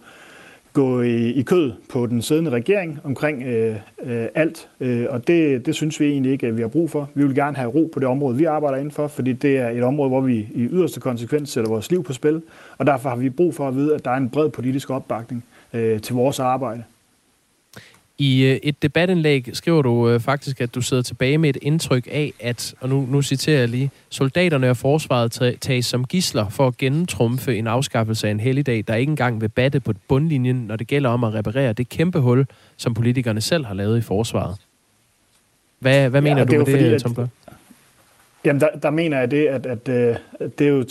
[0.76, 4.70] gå i, i kød på den siddende regering omkring øh, øh, alt.
[4.80, 7.10] Øh, og det, det synes vi egentlig ikke, at vi har brug for.
[7.14, 9.84] Vi vil gerne have ro på det område, vi arbejder indenfor, fordi det er et
[9.84, 12.42] område, hvor vi i yderste konsekvens sætter vores liv på spil.
[12.78, 15.46] Og derfor har vi brug for at vide, at der er en bred politisk opbakning
[15.74, 16.84] øh, til vores arbejde.
[18.18, 22.08] I øh, et debatindlæg skriver du øh, faktisk, at du sidder tilbage med et indtryk
[22.12, 26.50] af, at, og nu, nu citerer jeg lige, soldaterne og forsvaret ta- tages som gisler
[26.50, 30.56] for at gennemtrumfe en afskaffelse af en helligdag, der ikke engang vil batte på bundlinjen,
[30.56, 32.46] når det gælder om at reparere det kæmpe hul,
[32.78, 34.56] som politikerne selv har lavet i forsvaret.
[35.80, 37.28] Hvad, hvad Ja, mener du det er med det, fordi, at- Tom Blok?
[38.46, 40.82] Jamen, der, der mener jeg det, at, at, at det er jo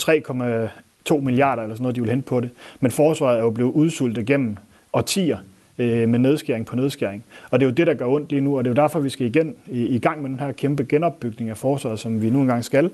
[1.17, 2.49] 3,2 milliarder eller sådan noget, de vil hente på det.
[2.79, 4.57] Men forsvaret er jo blevet udsultet gennem
[4.93, 5.37] årtier
[5.77, 7.23] øh, med nedskæring på nedskæring.
[7.51, 8.99] Og det er jo det, der gør ondt lige nu, og det er jo derfor,
[8.99, 12.29] vi skal igen i, i gang med den her kæmpe genopbygning af forsvaret, som vi
[12.29, 12.89] nu engang skal.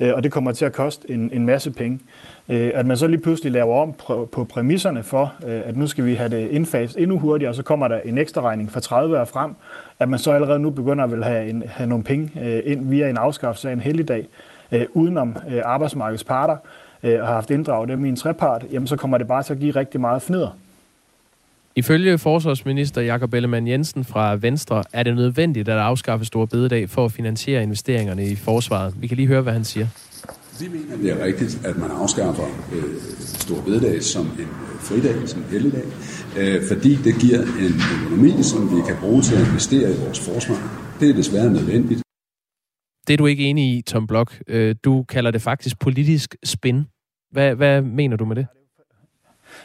[0.00, 2.00] Øh, og det kommer til at koste en, en masse penge.
[2.48, 5.86] Øh, at man så lige pludselig laver om på, på præmisserne for, øh, at nu
[5.86, 8.80] skal vi have det indfaset endnu hurtigere, og så kommer der en ekstra regning fra
[8.80, 9.54] 30 år frem,
[9.98, 12.88] at man så allerede nu begynder at vil have, en, have nogle penge øh, ind
[12.88, 14.26] via en afskaffelse af en helligdag,
[14.72, 16.56] øh, udenom øh, arbejdsmarkedets parter,
[17.02, 19.52] øh, og har haft inddraget dem i en trepart, jamen så kommer det bare til
[19.52, 20.50] at give rigtig meget fnider.
[21.78, 27.04] Ifølge forsvarsminister Jakob Ellemann Jensen fra Venstre er det nødvendigt at afskaffe store bededag for
[27.04, 28.94] at finansiere investeringerne i forsvaret.
[29.00, 29.86] Vi kan lige høre, hvad han siger.
[30.60, 35.28] Vi mener, det er rigtigt, at man afskaffer øh, store bededag som en øh, fridag,
[35.28, 35.84] som en helligdag,
[36.38, 40.20] øh, fordi det giver en økonomi, som vi kan bruge til at investere i vores
[40.20, 40.58] forsvar.
[41.00, 42.02] Det er desværre nødvendigt.
[43.06, 44.34] Det er du ikke enig i, Tom Blok.
[44.48, 46.84] Øh, du kalder det faktisk politisk spin.
[47.32, 48.46] Hvad, hvad mener du med det?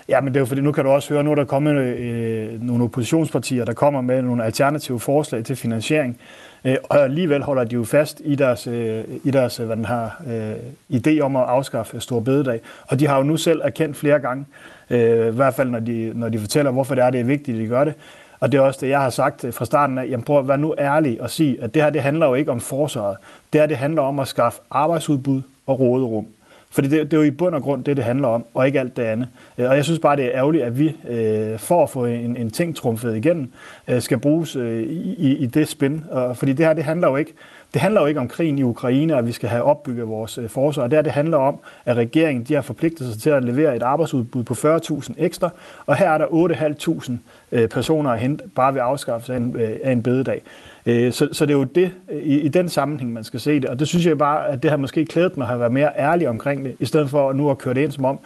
[0.10, 1.74] Ja, men det er jo fordi, nu kan du også høre, nu er der kommet
[1.76, 6.18] øh, nogle oppositionspartier, der kommer med nogle alternative forslag til finansiering.
[6.66, 9.86] Øh, og alligevel holder de jo fast i deres, øh, i deres øh, hvad den
[9.86, 10.54] har, øh,
[10.98, 12.60] idé om at afskaffe Stor Bededag.
[12.88, 14.46] Og de har jo nu selv erkendt flere gange,
[14.90, 17.58] øh, i hvert fald når de, når de fortæller, hvorfor det er, det er vigtigt,
[17.58, 17.94] at de gør det.
[18.40, 20.06] Og det er også det, jeg har sagt øh, fra starten af.
[20.10, 22.52] Jamen prøv at være nu ærlig og sige, at det her det handler jo ikke
[22.52, 23.18] om forsvaret.
[23.54, 26.28] Det her det handler om at skaffe arbejdsudbud og råderum.
[26.72, 28.80] Fordi det, det er jo i bund og grund det, det handler om, og ikke
[28.80, 29.28] alt det andet.
[29.58, 32.38] Øh, og jeg synes bare, det er ærgerligt, at vi øh, for at få en,
[32.38, 33.52] en ting trumfet igennem,
[33.88, 36.04] øh, skal bruges øh, i, i det spin.
[36.12, 37.34] Og, fordi det her, det handler jo ikke
[37.74, 40.50] det handler jo ikke om krigen i Ukraine, at vi skal have opbygget vores øh,
[40.50, 40.84] forsvar.
[40.84, 43.84] Det her, det handler om, at regeringen de har forpligtet sig til at levere et
[43.84, 45.50] arbejdsudbud på 40.000 ekstra,
[45.86, 47.12] og her er der 8.500
[47.52, 50.42] øh, personer at hente bare ved afskaffelse af en, øh, af en bededag.
[50.86, 53.60] Øh, så, så det er jo det, øh, i, i den sammenhæng, man skal se
[53.60, 53.66] det.
[53.66, 55.92] Og det synes jeg bare, at det har måske klædet mig at have været mere
[55.98, 58.20] ærlig omkring det, i stedet for nu at køre det ind som om,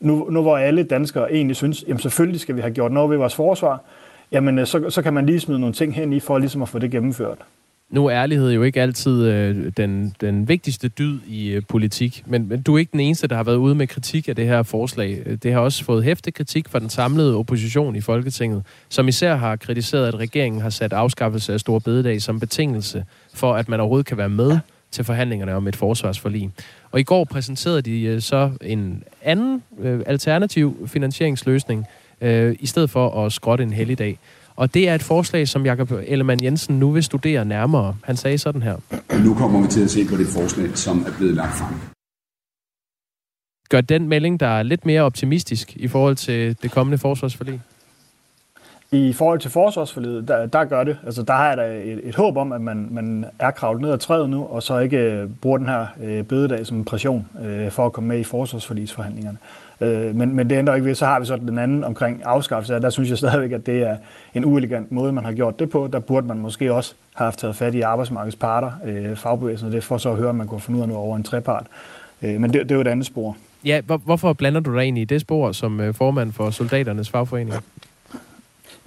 [0.00, 3.16] nu, nu hvor alle danskere egentlig synes, jamen selvfølgelig skal vi have gjort noget ved
[3.16, 3.80] vores forsvar,
[4.32, 6.68] jamen øh, så, så kan man lige smide nogle ting hen i for ligesom at
[6.68, 7.38] få det gennemført.
[7.90, 12.48] Nu er ærlighed jo ikke altid øh, den, den vigtigste dyd i øh, politik, men,
[12.48, 14.62] men du er ikke den eneste, der har været ude med kritik af det her
[14.62, 15.22] forslag.
[15.26, 19.36] Øh, det har også fået hæftig kritik fra den samlede opposition i Folketinget, som især
[19.36, 23.80] har kritiseret, at regeringen har sat afskaffelse af Store Bededag som betingelse for, at man
[23.80, 24.58] overhovedet kan være med
[24.90, 26.50] til forhandlingerne om et forsvarsforlig.
[26.90, 31.86] Og i går præsenterede de øh, så en anden øh, alternativ finansieringsløsning,
[32.20, 34.18] øh, i stedet for at skrotte en helligdag.
[34.60, 37.96] Og det er et forslag, som Jakob Ellemann Jensen nu vil studere nærmere.
[38.04, 38.76] Han sagde sådan her.
[39.24, 41.74] Nu kommer vi til at se på det forslag, som er blevet lagt frem.
[43.68, 47.60] Gør den melding, der er lidt mere optimistisk i forhold til det kommende forsvarsforlig?
[48.92, 50.96] I forhold til forsvarsforledet, der, der gør det.
[51.06, 53.90] Altså, der har jeg da et, et håb om, at man, man er kravlet ned
[53.90, 57.28] ad træet nu, og så ikke øh, bruger den her øh, bødedag som en pression
[57.42, 59.38] øh, for at komme med i forsvarsforligsforhandlingerne.
[59.80, 62.74] Øh, men, men det ændrer ikke ved, så har vi så den anden omkring afskaffelse.
[62.74, 63.96] Der synes jeg stadigvæk, at det er
[64.34, 65.88] en uelegant måde, man har gjort det på.
[65.92, 69.72] Der burde man måske også have haft taget fat i arbejdsmarkedets parter, øh, fagbevægelsen, og
[69.72, 71.66] det får så at høre, at man kunne finde ud af noget over en trepart.
[72.22, 73.36] Øh, men det, det er jo et andet spor.
[73.64, 77.10] Ja, hvor, hvorfor blander du dig ind i det spor som øh, formand for soldaternes
[77.10, 77.54] fagforening?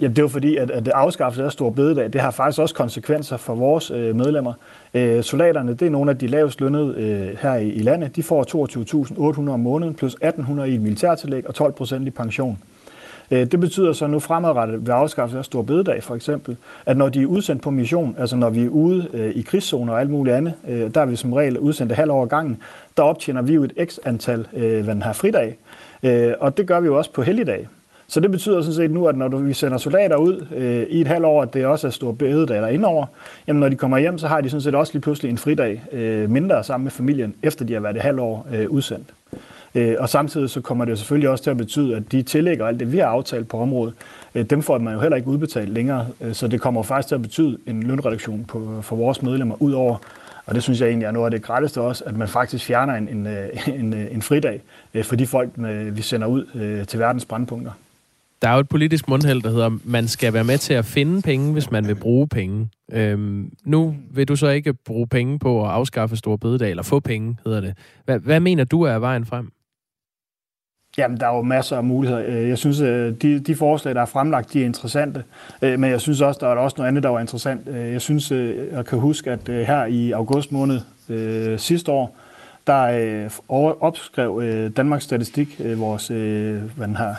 [0.00, 2.74] Ja, det er jo fordi, at, at afskaffelse af stor bededag, det har faktisk også
[2.74, 4.52] konsekvenser for vores øh, medlemmer.
[4.94, 8.16] Øh, soldaterne, det er nogle af de lavest lønnede øh, her i, i landet.
[8.16, 8.44] De får
[9.44, 12.58] 22.800 om måneden, plus 1.800 i et militærtillæg og 12 procent i pension.
[13.30, 17.08] Øh, det betyder så nu fremadrettet ved afskaffelse af stor bededag for eksempel, at når
[17.08, 20.10] de er udsendt på mission, altså når vi er ude øh, i krigszoner og alt
[20.10, 22.62] muligt andet, øh, der er vi som regel udsendt halv over gangen,
[22.96, 25.58] der optjener vi jo et x antal øh, hvad den her fridag.
[26.02, 27.68] Øh, og det gør vi jo også på helligdag.
[28.14, 31.06] Så det betyder sådan set nu, at når vi sender soldater ud øh, i et
[31.06, 33.06] halvt år, at det også er stor bededag der indover,
[33.48, 35.82] jamen når de kommer hjem, så har de sådan set også lige pludselig en fridag
[35.92, 39.06] øh, mindre sammen med familien, efter de har været et halvt år øh, udsendt.
[39.74, 42.80] Øh, og samtidig så kommer det selvfølgelig også til at betyde, at de tillægger alt
[42.80, 43.94] det, vi har aftalt på området,
[44.34, 46.06] øh, dem får man jo heller ikke udbetalt længere.
[46.20, 49.72] Øh, så det kommer faktisk til at betyde en lønreduktion på, for vores medlemmer ud
[49.72, 49.96] over
[50.46, 52.94] og det synes jeg egentlig er noget af det gratteste også, at man faktisk fjerner
[52.94, 53.48] en, en, øh,
[53.80, 54.62] en, øh, en fridag
[54.94, 55.50] øh, for de folk,
[55.92, 57.70] vi sender ud til verdens brandpunkter
[58.44, 61.22] der er jo et politisk mundheld, der hedder, man skal være med til at finde
[61.22, 62.68] penge, hvis man vil bruge penge.
[62.92, 67.00] Øhm, nu vil du så ikke bruge penge på at afskaffe store bededag, eller få
[67.00, 67.74] penge, hedder det.
[68.04, 69.52] Hvad, hvad mener du er vejen frem?
[70.98, 72.24] Jamen, der er jo masser af muligheder.
[72.26, 75.24] Øh, jeg synes, øh, de, de forslag, der er fremlagt, de er interessante.
[75.62, 77.66] Øh, men jeg synes også, der er også noget andet, der var interessant.
[77.66, 78.30] Jeg synes,
[78.72, 80.80] jeg kan huske, at her i august måned
[81.58, 82.16] sidste år,
[82.66, 83.28] der
[83.80, 84.42] opskrev
[84.76, 86.08] Danmarks Statistik, vores
[86.76, 87.14] hvad den her,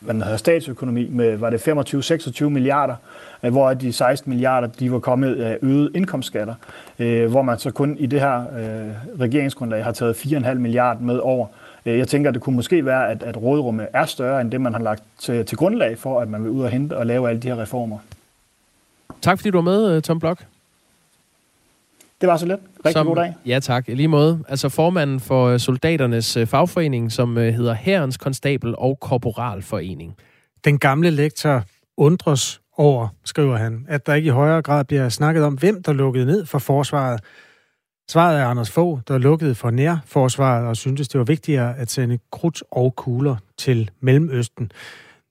[0.00, 2.94] man havde den statsøkonomi med, var det 25-26 milliarder,
[3.42, 6.54] øh, hvor de 16 milliarder, de var kommet af øget indkomstskatter,
[6.98, 11.18] øh, hvor man så kun i det her øh, regeringsgrundlag har taget 4,5 milliarder med
[11.18, 11.46] over.
[11.84, 14.72] Jeg tænker, at det kunne måske være, at, at rådrummet er større end det, man
[14.72, 17.42] har lagt til, til grundlag for, at man vil ud og hente og lave alle
[17.42, 17.98] de her reformer.
[19.22, 20.44] Tak fordi du var med, Tom Blok.
[22.20, 22.58] Det var så let.
[22.78, 23.34] Rigtig som, god dag.
[23.46, 24.44] Ja tak, i lige måde.
[24.48, 30.16] Altså formanden for øh, soldaternes øh, fagforening, som hedder Herrens Konstabel og Korporalforening.
[30.64, 31.64] Den gamle lektor
[31.96, 35.92] undres over, skriver han, at der ikke i højere grad bliver snakket om, hvem der
[35.92, 37.20] lukkede ned for forsvaret.
[38.10, 42.18] Svaret er Anders Fogh, der lukkede for nærforsvaret og syntes, det var vigtigere at sende
[42.32, 44.72] krudt og kugler til Mellemøsten.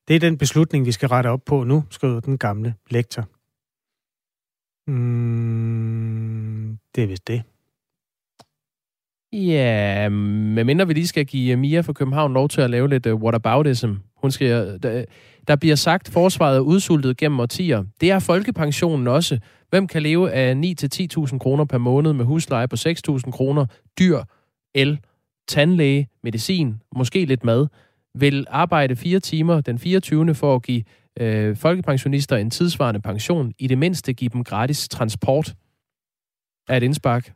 [0.08, 3.28] Det er den beslutning, vi skal rette op på nu, skriver den gamle lektor.
[4.88, 6.49] Mm,
[6.96, 7.44] det er vist det.
[9.34, 13.06] Ja, medmindre vi lige skal give øh, Mia fra København lov til at lave lidt
[13.06, 13.92] øh, uh, whataboutism.
[14.16, 15.06] Hun skal, der,
[15.48, 17.84] der bliver sagt, at forsvaret er udsultet gennem årtier.
[18.02, 19.40] Det er folkepensionen også.
[19.70, 23.66] Hvem kan leve af 9-10.000 kroner per måned med husleje på 6.000 kroner,
[24.00, 24.24] dyr,
[24.76, 25.00] el,
[25.48, 27.68] tandlæge, medicin, måske lidt mad,
[28.16, 30.36] vil arbejde fire timer den 24.
[30.36, 30.84] for at give
[31.20, 35.56] øh, folkepensionister en tidsvarende pension, i det mindste give dem gratis transport
[36.70, 37.34] af et indspark.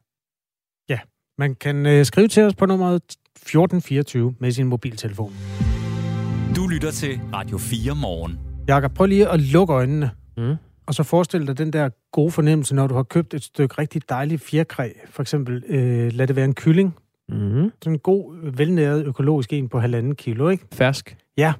[0.90, 1.00] Ja,
[1.38, 5.34] man kan øh, skrive til os på nummeret 1424 med sin mobiltelefon.
[6.56, 8.40] Du lytter til Radio 4 morgen.
[8.68, 10.12] Jakob, prøv lige at lukke øjnene.
[10.38, 10.56] Mm.
[10.86, 14.10] Og så forestil dig den der gode fornemmelse, når du har købt et stykke rigtig
[14.10, 14.90] dejligt fjerkræ.
[15.10, 16.96] For eksempel, øh, lad det være en kylling.
[17.30, 17.72] Mm.
[17.82, 20.66] Sådan en god, velnæret økologisk en på halvanden kilo, ikke?
[20.74, 21.18] Fersk.
[21.38, 21.54] Ja.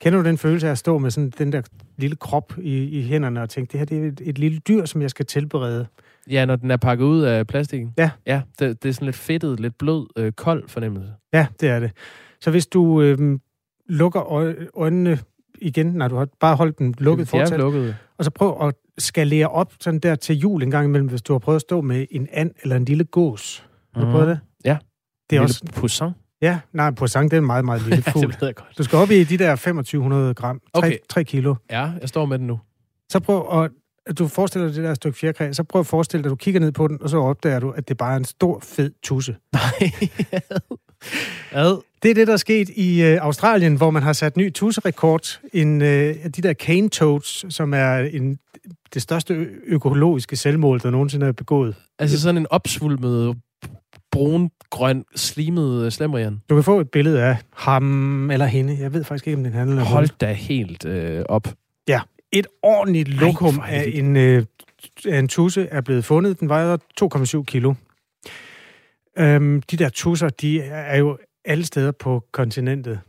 [0.00, 1.62] Kender du den følelse af at stå med sådan den der
[1.96, 4.84] lille krop i, i hænderne og tænke, det her det er et, et lille dyr,
[4.84, 5.86] som jeg skal tilberede?
[6.30, 7.94] Ja, når den er pakket ud af plastikken.
[7.98, 8.10] Ja.
[8.26, 11.12] Ja, det, det er sådan lidt fedtet, lidt blød, øh, kold fornemmelse.
[11.32, 11.90] Ja, det er det.
[12.40, 13.38] Så hvis du øh,
[13.88, 14.32] lukker
[14.78, 15.18] øjnene
[15.60, 17.96] igen, når du har bare holdt den lukket fortsat, lukket.
[18.18, 21.32] og så prøv at skalere op sådan der til jul en gang imellem, hvis du
[21.34, 23.66] har prøvet at stå med en and eller en lille gås.
[23.94, 24.12] Har du Mhm.
[24.14, 24.40] prøvet det?
[24.64, 24.76] Ja.
[25.30, 25.60] Det er En også...
[25.64, 26.06] lille poussin.
[26.42, 28.26] Ja, nej, poisson, det er en meget, meget lille Ja, fugl.
[28.32, 28.78] det ved jeg godt.
[28.78, 30.96] Du skal op i de der 2500 gram, 3, Okay.
[31.08, 31.54] 3 kilo.
[31.70, 32.60] Ja, jeg står med den nu.
[33.12, 33.70] Så prøv at,
[34.06, 36.36] at du forestiller dig det der stykke fjerkræ, så prøv at forestille dig, at du
[36.36, 38.90] kigger ned på den, og så opdager du, at det bare er en stor, fed
[39.02, 39.36] tusse.
[41.52, 41.82] Ad.
[42.02, 45.40] Det er det, der er sket i øh, Australien, hvor man har sat ny tusserekord.
[45.52, 48.38] En, øh, de der cane toads, som er en,
[48.94, 51.74] det største ø- økologiske selvmål, der nogensinde er begået.
[51.98, 53.36] Altså sådan en opsvulmet,
[54.12, 56.40] brun, grøn, slimet øh, slemrian.
[56.50, 58.76] Du kan få et billede af ham eller hende.
[58.80, 61.48] Jeg ved faktisk ikke, om den handler om Hold da helt øh, op.
[61.88, 62.00] Ja,
[62.32, 64.44] et ordentligt lokum det af en, øh,
[65.04, 66.40] af en tusse er blevet fundet.
[66.40, 67.74] Den vejer 2,7 kilo.
[69.18, 73.00] Øhm, de der tusser, de er jo alle steder på kontinentet.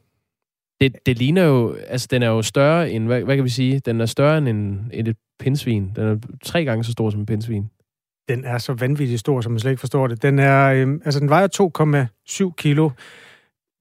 [0.81, 3.79] Det, det ligner jo, altså den er jo større end, hvad, hvad kan vi sige,
[3.79, 5.91] den er større end, en, end et pindsvin.
[5.95, 7.69] Den er tre gange så stor som en pindsvin.
[8.29, 10.21] Den er så vanvittigt stor, som man slet ikke forstår det.
[10.21, 12.07] Den, er, øhm, altså, den vejer
[12.47, 12.89] 2,7 kilo,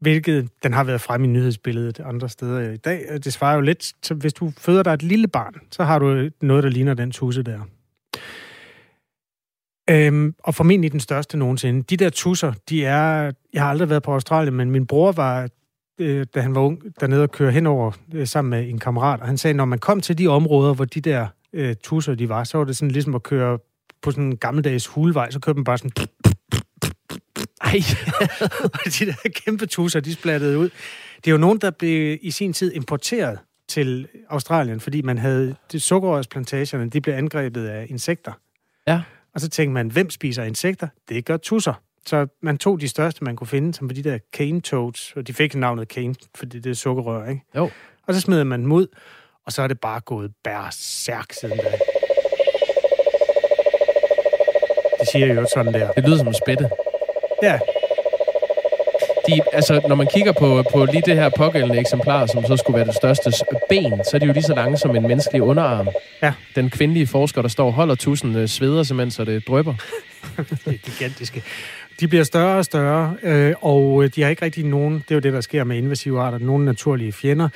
[0.00, 3.04] hvilket den har været frem i nyhedsbilledet andre steder i dag.
[3.10, 5.98] Øh, det svarer jo lidt, så hvis du føder dig et lille barn, så har
[5.98, 7.60] du øh, noget, der ligner den tusse der.
[9.90, 11.82] Øhm, og formentlig den største nogensinde.
[11.82, 13.32] De der tusser, de er...
[13.52, 15.48] Jeg har aldrig været på Australien, men min bror var,
[16.00, 19.26] øh, da han var ung, dernede og køre henover øh, sammen med en kammerat, og
[19.26, 22.44] han sagde, når man kom til de områder, hvor de der øh, tusser, de var,
[22.44, 23.58] så var det sådan ligesom at køre
[24.02, 26.06] på sådan en gammeldags hulvej, så kørte man bare sådan...
[27.66, 27.80] Ej.
[28.98, 30.70] de der kæmpe tusser, de splattede ud.
[31.16, 33.38] Det er jo nogen, der blev i sin tid importeret
[33.68, 38.32] til Australien, fordi man havde det sukkerrørsplantageerne, de blev angrebet af insekter.
[38.86, 39.02] Ja.
[39.34, 40.88] Og så tænkte man, hvem spiser insekter?
[41.08, 41.74] Det gør tusser.
[42.06, 45.26] Så man tog de største, man kunne finde, som var de der cane toads, og
[45.26, 47.42] de fik navnet cane, fordi det er sukkerrør, ikke?
[47.56, 47.70] Jo.
[48.06, 48.86] Og så smed man dem ud,
[49.46, 51.70] og så er det bare gået bærsærk siden da.
[55.00, 55.92] Det siger jo sådan der.
[55.92, 56.68] Det lyder som en spætte.
[57.42, 57.58] Ja,
[59.28, 62.76] De, altså, når man kigger på, på lige det her pågældende eksemplar, som så skulle
[62.76, 63.32] være det største
[63.68, 65.88] ben, så er de jo lige så lange som en menneskelig underarm.
[66.22, 66.32] Ja.
[66.54, 69.74] Den kvindelige forsker, der står og holder tusind, øh, sveder simpelthen, så det drøber.
[70.36, 71.42] det er gigantiske.
[72.00, 75.14] De bliver større og større, øh, og øh, de har ikke rigtig nogen, det er
[75.14, 77.48] jo det, der sker med invasive arter, nogen naturlige fjender.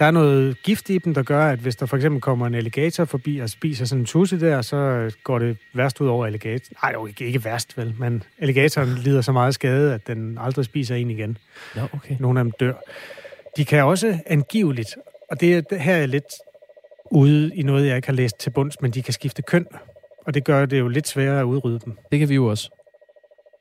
[0.00, 2.54] Der er noget gift i dem, der gør, at hvis der for eksempel kommer en
[2.54, 6.74] alligator forbi og spiser sådan en tusse der, så går det værst ud over alligator.
[6.82, 10.64] Nej, jo ikke, ikke værst vel, men alligatoren lider så meget skade, at den aldrig
[10.64, 11.38] spiser en igen.
[11.76, 12.16] Ja, okay.
[12.20, 12.72] Nogle af dem dør.
[13.56, 14.96] De kan også angiveligt,
[15.30, 16.34] og det, det her er lidt
[17.10, 19.66] ude i noget, jeg ikke har læst til bunds, men de kan skifte køn,
[20.26, 21.96] og det gør det jo lidt sværere at udrydde dem.
[22.12, 22.70] Det kan vi jo også.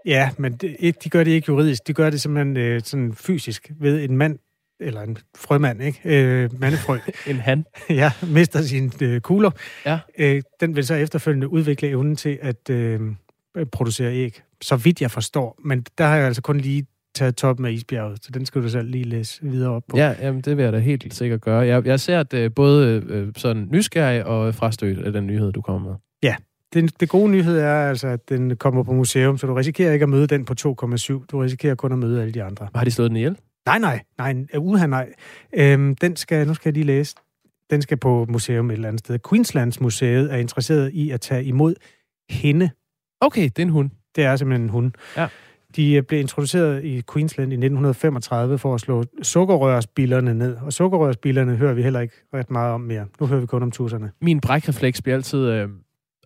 [0.06, 1.88] Ja, men det, de gør det ikke juridisk.
[1.88, 4.40] De gør det simpelthen øh, sådan fysisk ved en mand
[4.80, 6.00] eller en frømand, ikke?
[6.06, 6.98] Øh, mandefrø.
[7.30, 7.66] en han.
[7.90, 9.52] ja, mister sine øh, kugler.
[9.86, 10.00] Ja.
[10.18, 13.00] Øh, den vil så efterfølgende udvikle evnen til at øh,
[13.72, 15.60] producere æg, så vidt jeg forstår.
[15.64, 18.70] Men der har jeg altså kun lige taget toppen af isbjerget, så den skal du
[18.70, 19.98] selv lige læse videre op på.
[19.98, 21.60] Ja, jamen, det vil jeg da helt sikkert gøre.
[21.60, 25.62] Jeg, jeg ser at øh, både øh, sådan nysgerrig og frastødt af den nyhed, du
[25.62, 25.98] kommer med.
[26.24, 26.36] Ja,
[26.74, 30.04] det, det gode nyhed er altså, at den kommer på museum, så du risikerer ikke
[30.04, 30.66] at møde den på 2,7.
[31.32, 32.68] Du risikerer kun at møde alle de andre.
[32.76, 33.38] Har de slået den ihjel?
[33.66, 35.14] Nej, nej, nej, uha, nej.
[35.54, 37.16] Øhm, den skal, nu skal jeg lige læse.
[37.70, 39.20] Den skal på museum et eller andet sted.
[39.30, 41.76] Queenslands Museet er interesseret i at tage imod
[42.30, 42.70] hende.
[43.22, 43.90] Okay, det er en hund.
[44.16, 44.92] Det er simpelthen en hund.
[45.18, 45.28] Ja.
[45.76, 50.56] De øh, blev introduceret i Queensland i 1935 for at slå sukkerrørsbillerne ned.
[50.56, 53.06] Og sukkerrørsbillerne hører vi heller ikke ret meget om mere.
[53.20, 54.12] Nu hører vi kun om tusserne.
[54.22, 55.70] Min brækrefleks bliver altid øh,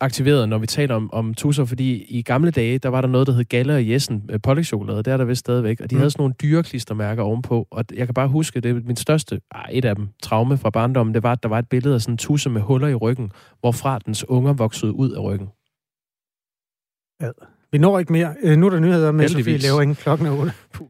[0.01, 3.27] aktiveret, når vi taler om, om tusser, fordi i gamle dage, der var der noget,
[3.27, 4.97] der hed Galle og Jessen øh, pålægtschokolade.
[4.97, 5.81] Det er der vist stadigvæk.
[5.81, 5.99] Og de mm.
[5.99, 7.67] havde sådan nogle dyreklistermærker ovenpå.
[7.71, 10.69] Og jeg kan bare huske, det er min største, ah, et af dem, traume fra
[10.69, 12.95] barndommen, det var, at der var et billede af sådan en tusse med huller i
[12.95, 15.47] ryggen, hvorfra dens unger voksede ud af ryggen.
[17.21, 17.29] Ja.
[17.71, 18.35] Vi når ikke mere.
[18.43, 19.61] Øh, nu er der nyheder med Heldigvis.
[19.61, 20.53] Sofie Levering klokken er 8.
[20.73, 20.87] Puh.